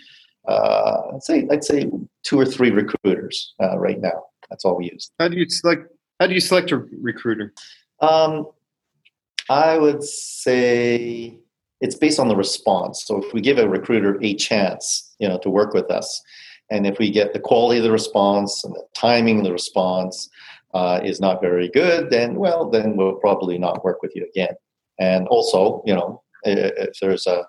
uh, 0.48 1.20
say 1.20 1.48
I'd 1.52 1.64
say 1.64 1.90
two 2.24 2.40
or 2.40 2.46
three 2.46 2.72
recruiters 2.72 3.54
uh, 3.62 3.78
right 3.78 4.00
now. 4.00 4.26
That's 4.50 4.66
all 4.66 4.78
we 4.78 4.92
use. 4.92 5.12
How 5.20 5.28
do 5.28 5.38
you 5.38 5.50
select? 5.50 5.92
How 6.20 6.28
do 6.28 6.34
you 6.34 6.42
select 6.42 6.72
a 6.72 6.78
recruiter? 7.02 7.54
Um, 8.02 8.48
I 9.50 9.78
would 9.78 10.04
say 10.04 11.40
it's 11.82 11.96
based 11.96 12.20
on 12.20 12.28
the 12.28 12.36
response. 12.36 13.06
So 13.06 13.22
if 13.24 13.34
we 13.34 13.42
give 13.42 13.58
a 13.58 13.68
recruiter 13.68 14.18
a 14.22 14.36
chance, 14.36 15.16
you 15.20 15.28
know, 15.28 15.38
to 15.40 15.50
work 15.50 15.74
with 15.74 15.90
us, 15.90 16.22
and 16.72 16.86
if 16.86 17.00
we 17.00 17.10
get 17.10 17.34
the 17.34 17.40
quality 17.40 17.80
of 17.80 17.84
the 17.84 17.92
response 17.92 18.64
and 18.64 18.74
the 18.76 18.84
timing 18.96 19.40
of 19.40 19.44
the 19.46 19.54
response 19.54 20.30
uh, 20.74 21.00
is 21.04 21.20
not 21.20 21.42
very 21.42 21.70
good, 21.70 22.10
then 22.10 22.36
well, 22.36 22.70
then 22.70 22.96
we'll 22.96 23.16
probably 23.16 23.58
not 23.58 23.84
work 23.84 24.02
with 24.02 24.16
you 24.16 24.28
again. 24.30 24.54
And 25.00 25.28
also, 25.30 25.82
you 25.86 25.96
know, 25.96 26.22
if 26.44 27.00
there's 27.02 27.26
a, 27.26 27.46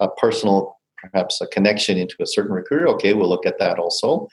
a 0.00 0.08
personal, 0.10 0.78
perhaps 0.96 1.40
a 1.40 1.46
connection 1.46 1.98
into 1.98 2.16
a 2.20 2.26
certain 2.26 2.52
recruiter, 2.52 2.88
okay, 2.88 3.14
we'll 3.14 3.28
look 3.28 3.46
at 3.46 3.58
that 3.58 3.78
also. 3.78 4.28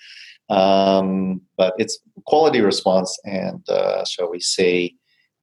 Um, 0.50 1.42
but 1.58 1.74
it's 1.78 2.00
quality 2.26 2.62
response 2.62 3.18
and, 3.26 3.68
uh, 3.70 4.04
shall 4.06 4.30
we 4.30 4.40
say, 4.40 4.96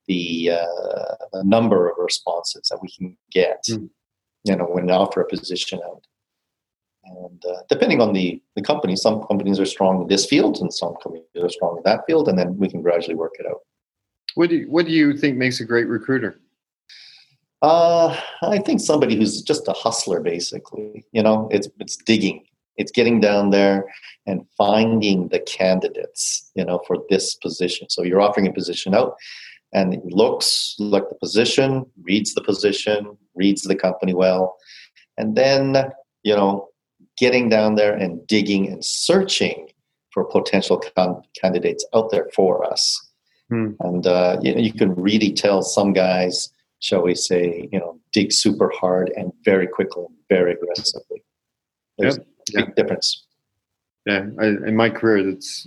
the, 0.07 0.51
uh, 0.53 1.15
the 1.33 1.45
number 1.45 1.89
of 1.89 1.97
responses 1.99 2.69
that 2.71 2.81
we 2.83 2.89
can 2.91 3.17
get, 3.31 3.63
mm. 3.71 3.89
You 4.49 4.57
know, 4.57 4.65
when 4.65 4.87
we 4.87 4.93
offer 4.93 5.21
a 5.21 5.29
position 5.29 5.81
out. 5.85 6.05
And 7.05 7.43
uh, 7.47 7.61
depending 7.69 8.01
on 8.01 8.13
the, 8.13 8.43
the 8.57 8.63
company, 8.63 8.95
some 8.97 9.23
companies 9.25 9.59
are 9.61 9.67
strong 9.67 10.03
in 10.03 10.09
this 10.09 10.27
field 10.27 10.59
and 10.61 10.73
some 10.73 10.95
companies 11.03 11.25
are 11.41 11.49
strong 11.49 11.79
in 11.79 11.83
that 11.85 12.05
field, 12.07 12.29
and 12.29 12.39
then 12.39 12.57
we 12.59 12.69
can 12.69 12.83
gradually 12.83 13.15
work 13.15 13.35
it 13.39 13.47
out. 13.47 13.61
What 14.35 14.51
do 14.51 14.57
you, 14.57 14.71
what 14.71 14.87
do 14.87 14.93
you 14.93 15.17
think 15.17 15.37
makes 15.37 15.61
a 15.61 15.65
great 15.65 15.89
recruiter? 15.89 16.41
Uh, 17.61 18.17
I 18.43 18.59
think 18.59 18.81
somebody 18.81 19.17
who's 19.17 19.43
just 19.43 19.67
a 19.67 19.73
hustler, 19.73 20.21
basically. 20.21 21.05
You 21.13 21.23
know, 21.23 21.49
it's 21.51 21.69
it's 21.81 21.97
digging, 21.97 22.45
it's 22.77 22.93
getting 22.93 23.21
down 23.21 23.51
there 23.51 23.87
and 24.27 24.47
finding 24.57 25.29
the 25.29 25.41
candidates. 25.41 26.53
You 26.55 26.65
know, 26.65 26.81
for 26.87 26.99
this 27.11 27.35
position. 27.35 27.89
So 27.91 28.05
you're 28.05 28.21
offering 28.21 28.47
a 28.47 28.53
position 28.53 28.95
out, 28.95 29.17
and 29.73 29.95
he 29.95 30.01
looks 30.05 30.75
like 30.79 31.09
the 31.09 31.15
position, 31.17 31.85
reads 32.03 32.35
the 32.35 32.43
position, 32.43 33.17
reads 33.35 33.63
the 33.63 33.77
company 33.77 34.15
well, 34.15 34.57
and 35.17 35.37
then 35.37 35.91
you 36.23 36.35
know 36.35 36.69
getting 37.17 37.49
down 37.49 37.75
there 37.75 37.95
and 37.95 38.27
digging 38.27 38.69
and 38.69 38.85
searching 38.85 39.69
for 40.13 40.25
potential 40.25 40.83
con- 40.97 41.23
candidates 41.41 41.85
out 41.95 42.11
there 42.11 42.29
for 42.35 42.65
us. 42.65 43.11
Hmm. 43.51 43.73
And 43.81 44.07
uh, 44.07 44.39
you 44.43 44.55
know, 44.55 44.61
you 44.61 44.73
can 44.73 44.95
really 44.95 45.33
tell 45.33 45.63
some 45.63 45.93
guys, 45.93 46.51
shall 46.81 47.03
we 47.03 47.15
say, 47.15 47.69
you 47.73 47.79
know, 47.79 47.99
dig 48.13 48.33
super 48.33 48.71
hard 48.75 49.13
and 49.17 49.33
very 49.45 49.67
quickly, 49.67 50.05
and 50.07 50.17
very 50.29 50.53
aggressively. 50.53 51.23
There's 51.99 52.17
yep. 52.17 52.27
a 52.27 52.53
big 52.53 52.69
yeah. 52.69 52.83
difference. 52.83 53.25
Yeah, 54.07 54.27
I, 54.41 54.47
in 54.47 54.77
my 54.77 54.91
career, 54.91 55.25
that's 55.25 55.67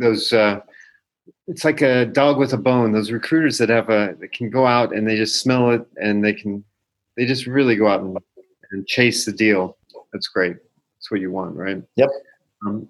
those. 0.00 0.32
Uh, 0.32 0.60
it's 1.46 1.64
like 1.64 1.82
a 1.82 2.06
dog 2.06 2.38
with 2.38 2.52
a 2.52 2.58
bone. 2.58 2.92
Those 2.92 3.10
recruiters 3.10 3.58
that 3.58 3.68
have 3.68 3.90
a 3.90 4.16
that 4.20 4.32
can 4.32 4.50
go 4.50 4.66
out 4.66 4.94
and 4.94 5.06
they 5.06 5.16
just 5.16 5.40
smell 5.40 5.70
it 5.70 5.86
and 6.00 6.24
they 6.24 6.32
can 6.32 6.64
they 7.16 7.26
just 7.26 7.46
really 7.46 7.76
go 7.76 7.86
out 7.86 8.00
and, 8.00 8.16
and 8.72 8.86
chase 8.86 9.24
the 9.24 9.32
deal. 9.32 9.76
That's 10.12 10.28
great. 10.28 10.56
That's 10.96 11.10
what 11.10 11.20
you 11.20 11.30
want, 11.30 11.54
right? 11.56 11.82
Yep. 11.96 12.10
Um, 12.66 12.88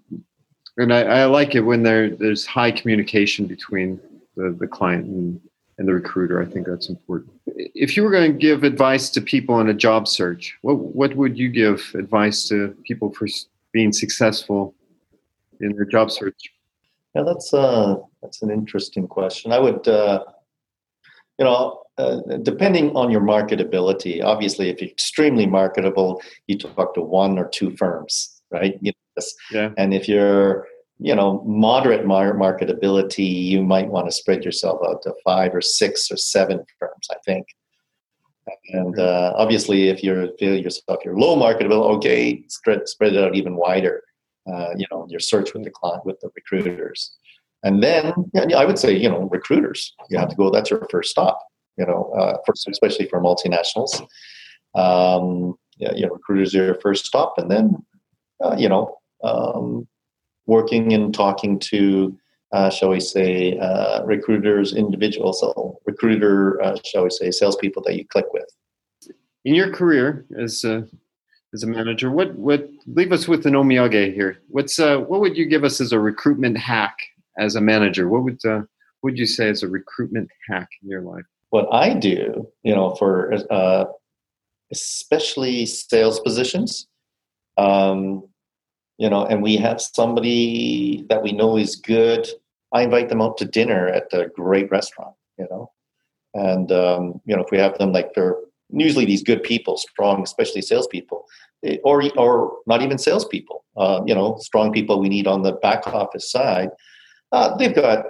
and 0.76 0.92
I, 0.92 1.02
I, 1.02 1.24
like 1.26 1.54
it 1.54 1.60
when 1.60 1.82
there 1.82 2.10
there's 2.10 2.46
high 2.46 2.70
communication 2.70 3.46
between 3.46 4.00
the, 4.36 4.56
the 4.58 4.66
client 4.66 5.06
and, 5.06 5.40
and 5.78 5.88
the 5.88 5.94
recruiter. 5.94 6.40
I 6.40 6.46
think 6.46 6.66
that's 6.66 6.88
important. 6.88 7.32
If 7.46 7.96
you 7.96 8.04
were 8.04 8.10
going 8.10 8.32
to 8.32 8.38
give 8.38 8.62
advice 8.62 9.10
to 9.10 9.20
people 9.20 9.56
on 9.56 9.68
a 9.68 9.74
job 9.74 10.06
search, 10.06 10.56
what 10.62 10.78
what 10.78 11.16
would 11.16 11.36
you 11.36 11.48
give 11.48 11.92
advice 11.94 12.48
to 12.48 12.76
people 12.84 13.12
for 13.12 13.26
being 13.72 13.92
successful 13.92 14.74
in 15.60 15.72
their 15.72 15.84
job 15.84 16.10
search? 16.12 16.54
Yeah, 17.14 17.22
that's 17.22 17.54
uh, 17.54 17.96
that's 18.22 18.42
an 18.42 18.50
interesting 18.50 19.06
question. 19.06 19.52
I 19.52 19.58
would, 19.60 19.86
uh, 19.86 20.24
you 21.38 21.44
know, 21.44 21.82
uh, 21.96 22.20
depending 22.42 22.94
on 22.96 23.10
your 23.10 23.20
marketability. 23.20 24.22
Obviously, 24.22 24.68
if 24.68 24.80
you're 24.80 24.90
extremely 24.90 25.46
marketable, 25.46 26.20
you 26.48 26.58
talk 26.58 26.94
to 26.94 27.00
one 27.00 27.38
or 27.38 27.48
two 27.48 27.76
firms, 27.76 28.42
right? 28.50 28.76
You 28.80 28.92
know, 29.16 29.24
yeah. 29.52 29.70
And 29.76 29.94
if 29.94 30.08
you're, 30.08 30.66
you 30.98 31.14
know, 31.14 31.40
moderate 31.46 32.04
mar- 32.04 32.34
marketability, 32.34 33.44
you 33.44 33.62
might 33.62 33.88
want 33.88 34.06
to 34.06 34.12
spread 34.12 34.44
yourself 34.44 34.80
out 34.84 35.02
to 35.02 35.14
five 35.24 35.54
or 35.54 35.60
six 35.60 36.10
or 36.10 36.16
seven 36.16 36.64
firms. 36.80 37.06
I 37.12 37.16
think. 37.24 37.46
And 38.70 38.98
uh, 38.98 39.32
obviously, 39.36 39.88
if 39.88 40.02
you 40.02 40.34
feel 40.38 40.56
yourself 40.56 40.98
you're 41.04 41.18
low 41.18 41.36
marketable, 41.36 41.84
okay, 41.96 42.44
spread 42.48 42.88
spread 42.88 43.14
it 43.14 43.22
out 43.22 43.36
even 43.36 43.56
wider 43.56 44.02
uh, 44.52 44.70
you 44.76 44.86
know 44.90 45.06
your 45.08 45.20
search 45.20 45.54
with 45.54 45.64
the 45.64 45.70
client 45.70 46.04
with 46.04 46.18
the 46.20 46.30
recruiters 46.34 47.16
and 47.64 47.82
then 47.82 48.12
I 48.54 48.64
would 48.64 48.78
say 48.78 48.94
you 48.96 49.08
know 49.08 49.22
recruiters. 49.22 49.94
You 50.10 50.18
have 50.18 50.28
to 50.28 50.36
go. 50.36 50.50
That's 50.50 50.70
your 50.70 50.86
first 50.90 51.10
stop. 51.10 51.40
You 51.76 51.86
know, 51.86 52.12
uh, 52.16 52.36
for, 52.46 52.54
especially 52.70 53.08
for 53.08 53.20
multinationals. 53.20 54.00
Um, 54.76 55.56
yeah, 55.78 55.92
you 55.94 56.06
know, 56.06 56.12
recruiters 56.12 56.54
are 56.54 56.64
your 56.66 56.80
first 56.80 57.06
stop, 57.06 57.34
and 57.38 57.50
then 57.50 57.74
uh, 58.44 58.54
you 58.56 58.68
know, 58.68 58.98
um, 59.24 59.88
working 60.46 60.92
and 60.92 61.14
talking 61.14 61.58
to, 61.58 62.16
uh, 62.52 62.68
shall 62.68 62.90
we 62.90 63.00
say, 63.00 63.58
uh, 63.58 64.04
recruiters, 64.04 64.74
individuals, 64.74 65.40
so 65.40 65.80
recruiter, 65.86 66.62
uh, 66.62 66.76
shall 66.84 67.04
we 67.04 67.10
say, 67.10 67.30
salespeople 67.30 67.82
that 67.82 67.96
you 67.96 68.06
click 68.06 68.26
with. 68.32 68.44
In 69.46 69.54
your 69.54 69.72
career 69.72 70.26
as 70.38 70.64
a, 70.64 70.86
as 71.54 71.62
a 71.62 71.66
manager, 71.68 72.10
what 72.10 72.34
what 72.34 72.68
leave 72.86 73.12
us 73.12 73.28
with 73.28 73.46
an 73.46 73.54
omiyage 73.54 74.12
here? 74.12 74.38
What's 74.48 74.78
uh, 74.78 74.98
what 74.98 75.20
would 75.20 75.36
you 75.36 75.46
give 75.46 75.62
us 75.62 75.80
as 75.80 75.92
a 75.92 76.00
recruitment 76.00 76.58
hack 76.58 76.96
as 77.38 77.54
a 77.54 77.60
manager? 77.60 78.08
What 78.08 78.24
would 78.24 78.44
uh, 78.44 78.62
what 79.00 79.12
would 79.12 79.18
you 79.18 79.26
say 79.26 79.48
as 79.48 79.62
a 79.62 79.68
recruitment 79.68 80.28
hack 80.48 80.68
in 80.82 80.88
your 80.88 81.02
life? 81.02 81.24
What 81.50 81.68
I 81.72 81.94
do, 81.94 82.48
you 82.64 82.74
know, 82.74 82.96
for 82.96 83.32
uh, 83.50 83.84
especially 84.72 85.64
sales 85.66 86.18
positions, 86.18 86.88
um, 87.56 88.24
you 88.98 89.08
know, 89.08 89.24
and 89.24 89.40
we 89.40 89.56
have 89.56 89.80
somebody 89.80 91.06
that 91.08 91.22
we 91.22 91.30
know 91.30 91.56
is 91.56 91.76
good. 91.76 92.26
I 92.72 92.82
invite 92.82 93.08
them 93.08 93.22
out 93.22 93.38
to 93.38 93.44
dinner 93.44 93.86
at 93.86 94.12
a 94.12 94.26
great 94.26 94.68
restaurant, 94.72 95.14
you 95.38 95.46
know, 95.48 95.70
and 96.34 96.72
um, 96.72 97.20
you 97.24 97.36
know, 97.36 97.44
if 97.44 97.52
we 97.52 97.58
have 97.58 97.78
them 97.78 97.92
like 97.92 98.12
they're 98.14 98.34
usually 98.70 99.04
these 99.04 99.22
good 99.22 99.42
people, 99.42 99.76
strong, 99.76 100.22
especially 100.22 100.62
salespeople, 100.62 101.24
eh, 101.64 101.76
or 101.84 102.02
or 102.16 102.58
not 102.66 102.82
even 102.82 102.98
salespeople, 102.98 103.64
uh, 103.76 104.00
you 104.06 104.14
know, 104.14 104.36
strong 104.40 104.72
people 104.72 105.00
we 105.00 105.08
need 105.08 105.26
on 105.26 105.42
the 105.42 105.52
back 105.52 105.86
office 105.86 106.30
side. 106.30 106.70
Uh, 107.32 107.56
they've 107.56 107.74
got 107.74 108.04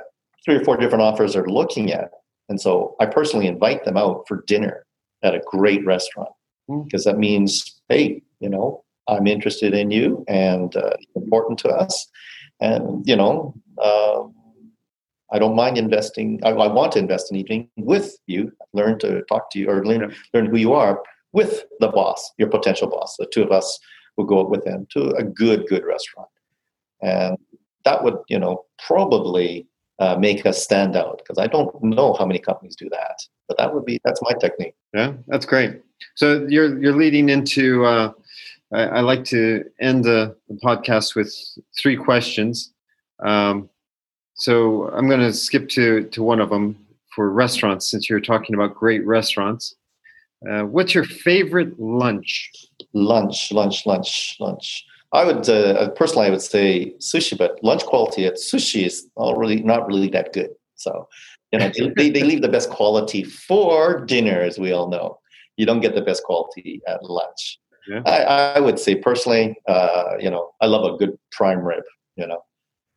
three 0.45 0.57
or 0.57 0.65
four 0.65 0.77
different 0.77 1.03
offers 1.03 1.33
they're 1.33 1.47
looking 1.47 1.93
at, 1.93 2.11
and 2.49 2.61
so 2.61 2.95
I 3.01 3.07
personally 3.07 3.47
invite 3.47 3.85
them 3.85 3.97
out 3.97 4.25
for 4.29 4.45
dinner 4.47 4.85
at 5.23 5.35
a 5.35 5.43
great 5.47 5.85
restaurant 5.85 6.31
because 6.85 7.05
hmm. 7.05 7.11
that 7.11 7.19
means, 7.19 7.81
hey, 7.89 8.23
you 8.41 8.49
know, 8.49 8.85
I'm 9.09 9.27
interested 9.27 9.75
in 9.75 9.91
you 9.91 10.25
and 10.29 10.75
uh, 10.77 10.97
important 11.15 11.59
to 11.61 11.69
us. 11.69 12.07
And, 12.61 13.07
you 13.07 13.17
know, 13.17 13.55
uh, 13.79 14.25
I 15.33 15.39
don't 15.39 15.57
mind 15.57 15.79
investing. 15.79 16.41
I, 16.45 16.51
I, 16.51 16.73
want 16.73 16.93
to 16.93 16.99
invest 16.99 17.31
in 17.31 17.39
evening 17.39 17.69
with 17.77 18.17
you, 18.27 18.53
learn 18.73 18.99
to 19.01 19.23
talk 19.23 19.51
to 19.51 19.59
you 19.59 19.69
or 19.69 19.85
learn, 19.85 20.15
learn 20.33 20.47
who 20.47 20.57
you 20.57 20.73
are 20.75 21.03
with 21.33 21.65
the 21.81 21.89
boss, 21.89 22.33
your 22.39 22.49
potential 22.49 22.89
boss. 22.89 23.17
The 23.19 23.27
two 23.27 23.43
of 23.43 23.51
us 23.51 23.79
will 24.17 24.25
go 24.25 24.45
with 24.45 24.65
him 24.65 24.87
to 24.93 25.11
a 25.17 25.25
good, 25.25 25.67
good 25.67 25.85
restaurant. 25.85 26.29
And 27.03 27.37
that 27.85 28.03
would, 28.05 28.17
you 28.29 28.39
know, 28.39 28.65
probably 28.87 29.67
uh, 29.99 30.17
make 30.17 30.45
us 30.47 30.63
stand 30.63 30.97
out 30.97 31.19
because 31.19 31.39
I 31.39 31.47
don't 31.47 31.83
know 31.83 32.15
how 32.15 32.27
many 32.27 32.39
companies 32.39 32.77
do 32.77 32.89
that. 32.91 33.19
But 33.49 33.59
that 33.59 33.75
would 33.75 33.85
be, 33.85 34.01
that's 34.05 34.23
my 34.23 34.33
technique. 34.41 34.75
Yeah, 34.93 35.13
that's 35.27 35.47
great. 35.47 35.81
So 36.15 36.47
you're, 36.49 36.81
you're 36.81 36.97
leading 36.97 37.29
into, 37.29 37.85
uh, 37.85 38.13
I, 38.73 38.83
I 38.83 39.01
like 39.01 39.25
to 39.27 39.65
end 39.81 40.05
the, 40.05 40.37
the, 40.49 40.55
podcast 40.55 41.15
with 41.15 41.35
three 41.79 41.97
questions. 41.97 42.73
Um, 43.25 43.69
so 44.35 44.89
I'm 44.91 45.09
going 45.09 45.21
to 45.21 45.33
skip 45.33 45.69
to, 45.71 46.05
to 46.05 46.23
one 46.23 46.41
of 46.41 46.51
them 46.51 46.77
for 47.15 47.31
restaurants 47.31 47.89
since 47.89 48.11
you're 48.11 48.21
talking 48.21 48.55
about 48.55 48.75
great 48.75 49.05
restaurants. 49.07 49.77
Uh, 50.49 50.63
what's 50.63 50.95
your 50.95 51.05
favorite 51.05 51.79
lunch? 51.79 52.51
Lunch, 52.93 53.53
lunch, 53.53 53.87
lunch, 53.87 54.37
lunch. 54.41 54.85
I 55.13 55.25
would 55.25 55.49
uh, 55.49 55.91
personally, 55.91 56.27
I 56.27 56.31
would 56.31 56.43
say 56.43 56.93
sushi, 56.99 57.39
but 57.39 57.63
lunch 57.63 57.85
quality 57.85 58.27
at 58.27 58.35
sushi 58.35 58.85
is 58.85 59.07
already 59.17 59.63
not 59.63 59.87
really 59.87 60.09
that 60.09 60.33
good. 60.33 60.51
So, 60.75 61.09
you 61.53 61.61
know, 61.61 61.71
they, 61.97 62.11
they 62.11 62.25
leave 62.25 62.43
the 62.43 62.49
best 62.49 62.69
quality 62.69 63.23
for 63.23 64.05
dinner, 64.05 64.41
as 64.41 64.59
we 64.59 64.73
all 64.73 64.89
know. 64.89 65.21
You 65.57 65.67
don't 65.67 65.81
get 65.81 65.95
the 65.95 66.03
best 66.03 66.25
quality 66.25 66.83
at 66.89 67.05
lunch. 67.05 67.61
Yeah. 67.89 68.03
I, 68.07 68.57
I, 68.57 68.61
would 68.61 68.79
say 68.79 68.97
personally, 68.97 69.57
uh, 69.69 70.15
you 70.19 70.31
know, 70.31 70.51
I 70.61 70.67
love 70.67 70.93
a 70.93 70.97
good 70.97 71.17
prime 71.31 71.61
rib. 71.61 71.85
You 72.17 72.27
know, 72.27 72.45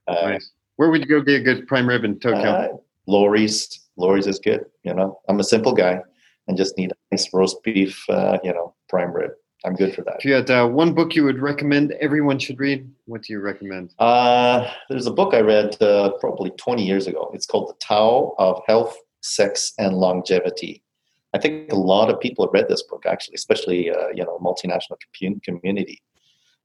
uh, 0.08 0.30
nice. 0.30 0.52
Where 0.78 0.90
would 0.90 1.02
you 1.02 1.08
go 1.08 1.22
get 1.22 1.42
a 1.42 1.44
good 1.44 1.68
prime 1.68 1.88
rib 1.88 2.04
in 2.04 2.20
Tokyo? 2.20 2.50
Uh, 2.50 2.68
Lori's. 3.08 3.82
Lawry's 3.98 4.28
is 4.28 4.40
good. 4.40 4.66
You 4.84 4.94
know, 4.94 5.20
I'm 5.28 5.40
a 5.40 5.44
simple 5.44 5.74
guy 5.74 6.00
and 6.48 6.56
just 6.58 6.78
need 6.78 6.92
a 6.92 6.96
nice 7.12 7.34
roast 7.34 7.64
beef. 7.64 8.04
Uh, 8.10 8.38
you 8.44 8.54
know, 8.54 8.74
prime 8.90 9.12
rib. 9.12 9.32
I'm 9.66 9.74
good 9.74 9.96
for 9.96 10.04
that. 10.04 10.18
If 10.20 10.26
you 10.26 10.34
had 10.34 10.50
uh, 10.52 10.68
one 10.68 10.94
book 10.94 11.16
you 11.16 11.24
would 11.24 11.40
recommend 11.40 11.92
everyone 11.94 12.38
should 12.38 12.60
read, 12.60 12.90
what 13.06 13.24
do 13.24 13.34
you 13.34 13.40
recommend? 13.40 13.94
Uh, 13.98 14.72
there's 14.88 15.08
a 15.08 15.12
book 15.12 15.34
I 15.34 15.42
read 15.42 15.82
uh, 15.82 16.12
probably 16.20 16.52
20 16.52 16.86
years 16.86 17.08
ago. 17.08 17.32
It's 17.34 17.48
called 17.48 17.70
The 17.70 17.86
Tao 17.86 18.36
of 18.38 18.62
Health, 18.68 18.96
Sex, 19.22 19.74
and 19.80 19.98
Longevity 19.98 20.84
I 21.34 21.40
think 21.40 21.72
a 21.72 21.76
lot 21.76 22.10
of 22.10 22.20
people 22.20 22.46
have 22.46 22.54
read 22.54 22.68
this 22.68 22.84
book 22.84 23.06
actually, 23.06 23.36
especially 23.36 23.92
uh, 23.92 24.08
you 24.14 24.24
know 24.24 24.40
multinational 24.40 24.98
community. 25.44 26.02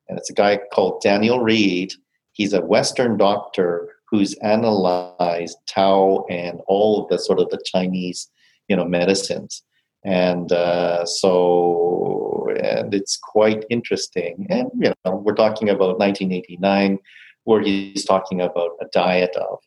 And 0.09 0.19
it's 0.19 0.31
a 0.31 0.35
guy 0.35 0.59
called 0.73 1.03
Daniel 1.03 1.41
Reid. 1.41 1.93
He's 2.33 2.53
a 2.53 2.61
Western 2.61 3.17
doctor 3.17 3.89
who's 4.13 4.35
analyzed 4.43 5.57
Tao 5.67 6.25
and 6.31 6.61
all 6.69 7.03
of 7.03 7.09
the 7.09 7.19
sort 7.19 7.41
of 7.41 7.49
the 7.49 7.61
Chinese 7.65 8.31
you 8.69 8.77
know 8.77 8.85
medicines. 8.85 9.63
And 10.05 10.51
uh, 10.53 11.05
so, 11.05 12.49
and 12.63 12.93
it's 12.93 13.17
quite 13.17 13.65
interesting. 13.71 14.47
And 14.51 14.71
you 14.79 14.93
know, 15.05 15.17
we're 15.17 15.35
talking 15.35 15.69
about 15.71 15.99
1989, 15.99 16.99
where 17.45 17.63
he's 17.63 18.05
talking 18.05 18.41
about 18.41 18.73
a 18.81 18.87
diet 18.93 19.35
of 19.37 19.59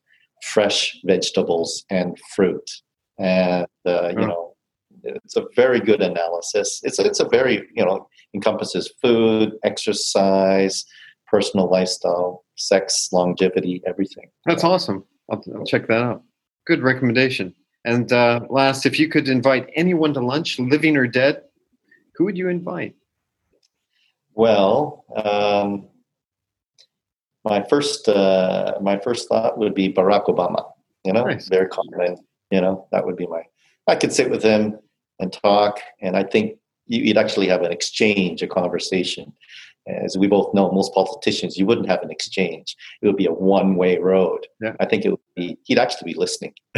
fresh 0.44 0.98
vegetables 1.06 1.86
and 1.90 2.18
fruit, 2.36 2.70
and 3.18 3.68
uh, 3.86 4.10
you 4.10 4.28
know 4.28 4.56
it's 5.04 5.36
a 5.36 5.46
very 5.56 5.80
good 5.80 6.02
analysis. 6.02 6.82
It's 6.84 7.00
a, 7.00 7.06
it's 7.06 7.20
a 7.20 7.30
very 7.30 7.68
you 7.76 7.86
know 7.86 8.08
encompasses 8.34 8.94
food, 9.02 9.54
exercise, 9.64 10.86
personal 11.28 11.70
lifestyle, 11.70 12.45
sex, 12.56 13.10
longevity, 13.12 13.82
everything. 13.86 14.30
That's 14.46 14.64
awesome. 14.64 15.04
I'll, 15.30 15.44
I'll 15.56 15.66
check 15.66 15.88
that 15.88 16.02
out. 16.02 16.24
Good 16.66 16.82
recommendation. 16.82 17.54
And 17.86 18.12
uh, 18.12 18.42
last, 18.50 18.86
if 18.86 19.00
you 19.00 19.08
could 19.08 19.28
invite 19.28 19.70
anyone 19.76 20.14
to 20.16 20.22
lunch, 20.22 20.58
living 20.60 20.98
or 20.98 21.08
dead, 21.08 21.44
who 22.16 22.26
would 22.26 22.38
you 22.38 22.50
invite? 22.50 22.96
Well, 24.34 25.06
um, 25.16 25.88
my 27.44 27.64
first 27.70 28.10
uh, 28.10 28.74
my 28.82 28.98
first 28.98 29.30
thought 29.30 29.58
would 29.58 29.76
be 29.76 29.94
Barack 29.94 30.26
Obama. 30.26 30.72
You 31.04 31.14
know, 31.14 31.24
nice. 31.24 31.48
very 31.48 31.70
common. 31.70 32.18
You 32.52 32.62
know, 32.62 32.88
that 32.92 33.06
would 33.06 33.16
be 33.16 33.28
my. 33.28 33.44
I 33.88 33.96
could 33.96 34.12
sit 34.12 34.32
with 34.32 34.42
him 34.42 34.80
and 35.20 35.32
talk. 35.32 35.80
And 36.02 36.18
I 36.18 36.24
think 36.24 36.58
you'd 36.88 37.18
actually 37.18 37.48
have 37.48 37.62
an 37.62 37.72
exchange, 37.72 38.42
a 38.42 38.48
conversation. 38.48 39.34
As 39.88 40.18
we 40.18 40.28
both 40.28 40.54
know, 40.54 40.72
most 40.72 40.94
politicians, 40.94 41.58
you 41.58 41.66
wouldn't 41.66 41.90
have 41.90 42.02
an 42.02 42.10
exchange. 42.10 42.76
It 43.02 43.08
would 43.08 43.18
be 43.18 43.28
a 43.28 43.34
one 43.34 43.76
way 43.76 43.98
road. 43.98 44.48
Yeah. 44.62 44.76
I 44.80 44.86
think 44.86 45.06
it 45.06 45.10
would 45.10 45.20
be, 45.36 45.58
he'd 45.66 45.78
actually 45.78 46.12
be 46.14 46.20
listening. 46.20 46.54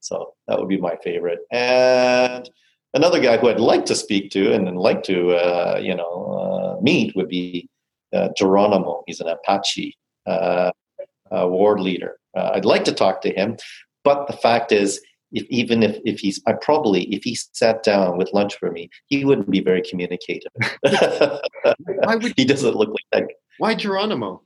so 0.00 0.34
that 0.46 0.58
would 0.58 0.68
be 0.68 0.80
my 0.80 0.96
favorite. 1.02 1.40
And 1.50 2.48
another 2.92 3.20
guy 3.20 3.38
who 3.38 3.48
I'd 3.48 3.60
like 3.60 3.86
to 3.86 3.94
speak 3.94 4.30
to 4.32 4.52
and 4.52 4.78
like 4.78 5.02
to, 5.04 5.30
uh, 5.32 5.80
you 5.82 5.94
know, 5.94 6.76
uh, 6.78 6.82
meet 6.82 7.16
would 7.16 7.28
be 7.28 7.68
uh, 8.14 8.28
Geronimo. 8.36 9.02
He's 9.06 9.20
an 9.20 9.28
Apache 9.28 9.96
uh, 10.26 10.70
ward 11.32 11.80
leader. 11.80 12.18
Uh, 12.36 12.50
I'd 12.54 12.64
like 12.64 12.84
to 12.84 12.92
talk 12.92 13.22
to 13.22 13.34
him. 13.34 13.56
But 14.04 14.26
the 14.26 14.34
fact 14.34 14.72
is, 14.72 15.00
if, 15.34 15.44
even 15.50 15.82
if, 15.82 15.98
if 16.04 16.20
he's 16.20 16.40
I 16.46 16.52
probably 16.52 17.02
if 17.14 17.24
he 17.24 17.34
sat 17.34 17.82
down 17.82 18.16
with 18.16 18.32
lunch 18.32 18.56
for 18.56 18.70
me, 18.70 18.88
he 19.06 19.24
wouldn't 19.24 19.50
be 19.50 19.60
very 19.60 19.82
communicative. 19.82 20.52
why 20.82 22.16
would, 22.16 22.32
he 22.36 22.44
doesn't 22.44 22.76
look 22.76 22.88
like 22.88 23.08
that. 23.12 23.30
Why 23.58 23.74
Geronimo? 23.74 24.42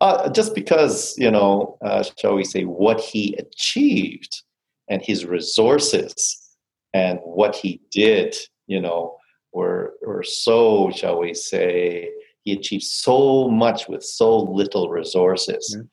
Uh, 0.00 0.28
just 0.28 0.54
because 0.54 1.16
you 1.16 1.30
know, 1.30 1.78
uh, 1.82 2.04
shall 2.18 2.34
we 2.34 2.44
say, 2.44 2.64
what 2.64 3.00
he 3.00 3.34
achieved 3.38 4.42
and 4.88 5.02
his 5.02 5.24
resources 5.24 6.54
and 6.92 7.18
what 7.24 7.56
he 7.56 7.80
did, 7.90 8.36
you 8.66 8.80
know, 8.80 9.16
were 9.52 9.94
were 10.06 10.22
so, 10.22 10.90
shall 10.94 11.18
we 11.18 11.32
say, 11.32 12.10
he 12.42 12.52
achieved 12.52 12.84
so 12.84 13.48
much 13.48 13.88
with 13.88 14.04
so 14.04 14.38
little 14.38 14.90
resources. 14.90 15.74
Mm-hmm 15.74 15.86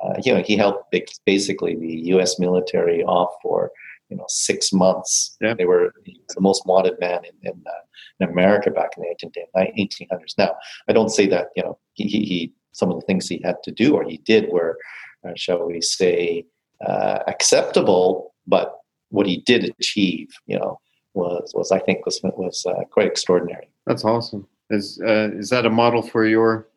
uh, 0.00 0.14
you 0.24 0.32
know, 0.32 0.42
he 0.42 0.56
helped 0.56 0.94
basically 1.26 1.74
the 1.74 1.94
U.S. 2.12 2.38
military 2.38 3.02
off 3.02 3.30
for 3.42 3.70
you 4.08 4.16
know 4.16 4.24
six 4.28 4.72
months. 4.72 5.36
Yeah. 5.40 5.54
They 5.54 5.66
were 5.66 5.92
the 6.04 6.40
most 6.40 6.66
wanted 6.66 6.98
man 7.00 7.20
in 7.24 7.50
in, 7.50 7.62
uh, 7.66 7.84
in 8.20 8.30
America 8.30 8.70
back 8.70 8.90
in 8.96 9.04
the 9.04 9.66
1800s. 9.78 10.38
Now, 10.38 10.56
I 10.88 10.92
don't 10.92 11.10
say 11.10 11.26
that 11.26 11.48
you 11.56 11.62
know 11.62 11.78
he, 11.94 12.04
he 12.04 12.52
some 12.72 12.90
of 12.90 13.00
the 13.00 13.06
things 13.06 13.28
he 13.28 13.40
had 13.44 13.56
to 13.64 13.72
do 13.72 13.94
or 13.94 14.04
he 14.04 14.18
did 14.18 14.50
were, 14.50 14.78
uh, 15.26 15.32
shall 15.36 15.66
we 15.66 15.80
say, 15.80 16.46
uh, 16.86 17.18
acceptable, 17.26 18.34
but 18.46 18.76
what 19.10 19.26
he 19.26 19.38
did 19.38 19.64
achieve, 19.64 20.28
you 20.46 20.58
know, 20.58 20.78
was 21.14 21.52
was 21.54 21.72
I 21.72 21.80
think 21.80 22.06
was 22.06 22.20
was 22.22 22.64
uh, 22.66 22.84
quite 22.90 23.06
extraordinary. 23.06 23.68
That's 23.86 24.04
awesome. 24.04 24.46
Is 24.70 25.00
uh, 25.04 25.30
is 25.32 25.50
that 25.50 25.66
a 25.66 25.70
model 25.70 26.02
for 26.02 26.26
your 26.26 26.68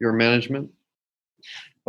your 0.00 0.12
management? 0.12 0.70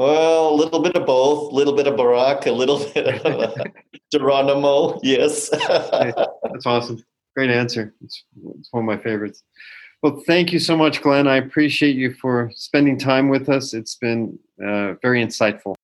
Well, 0.01 0.49
a 0.49 0.55
little 0.55 0.81
bit 0.81 0.95
of 0.95 1.05
both, 1.05 1.51
a 1.51 1.55
little 1.55 1.75
bit 1.75 1.85
of 1.85 1.93
Barack, 1.93 2.47
a 2.47 2.51
little 2.51 2.79
bit 2.91 3.23
of 3.23 3.23
uh, 3.23 3.63
Geronimo. 4.11 4.99
Yes. 5.03 5.49
That's 5.51 6.65
awesome. 6.65 7.03
Great 7.35 7.51
answer. 7.51 7.93
It's, 8.03 8.23
it's 8.57 8.69
one 8.71 8.81
of 8.81 8.87
my 8.87 8.97
favorites. 8.97 9.43
Well, 10.01 10.23
thank 10.25 10.51
you 10.51 10.57
so 10.57 10.75
much, 10.75 11.03
Glenn. 11.03 11.27
I 11.27 11.35
appreciate 11.35 11.95
you 11.95 12.15
for 12.15 12.49
spending 12.55 12.97
time 12.97 13.29
with 13.29 13.47
us. 13.47 13.75
It's 13.75 13.93
been 13.93 14.39
uh, 14.59 14.93
very 15.03 15.23
insightful. 15.23 15.75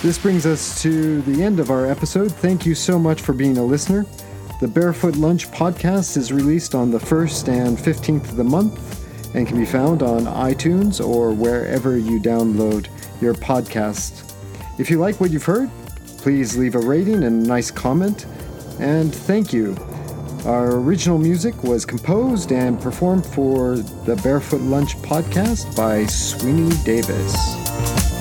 This 0.00 0.16
brings 0.16 0.46
us 0.46 0.80
to 0.82 1.22
the 1.22 1.42
end 1.42 1.58
of 1.58 1.72
our 1.72 1.86
episode. 1.86 2.30
Thank 2.30 2.64
you 2.64 2.76
so 2.76 2.96
much 2.96 3.22
for 3.22 3.32
being 3.32 3.58
a 3.58 3.64
listener. 3.64 4.06
The 4.60 4.68
Barefoot 4.68 5.16
Lunch 5.16 5.50
podcast 5.50 6.16
is 6.16 6.32
released 6.32 6.76
on 6.76 6.92
the 6.92 6.98
1st 6.98 7.48
and 7.48 7.76
15th 7.76 8.28
of 8.28 8.36
the 8.36 8.44
month 8.44 9.05
and 9.36 9.46
can 9.46 9.58
be 9.58 9.66
found 9.66 10.02
on 10.02 10.22
iTunes 10.22 11.06
or 11.06 11.30
wherever 11.30 11.98
you 11.98 12.18
download 12.18 12.88
your 13.20 13.34
podcast. 13.34 14.32
If 14.78 14.90
you 14.90 14.98
like 14.98 15.20
what 15.20 15.30
you've 15.30 15.44
heard, 15.44 15.70
please 16.18 16.56
leave 16.56 16.74
a 16.74 16.78
rating 16.78 17.22
and 17.22 17.44
a 17.44 17.48
nice 17.48 17.70
comment. 17.70 18.24
And 18.80 19.14
thank 19.14 19.52
you. 19.52 19.76
Our 20.46 20.76
original 20.76 21.18
music 21.18 21.62
was 21.62 21.84
composed 21.84 22.50
and 22.50 22.80
performed 22.80 23.26
for 23.26 23.76
the 23.76 24.16
Barefoot 24.22 24.62
Lunch 24.62 24.96
podcast 24.98 25.76
by 25.76 26.06
Sweeney 26.06 26.74
Davis. 26.84 28.15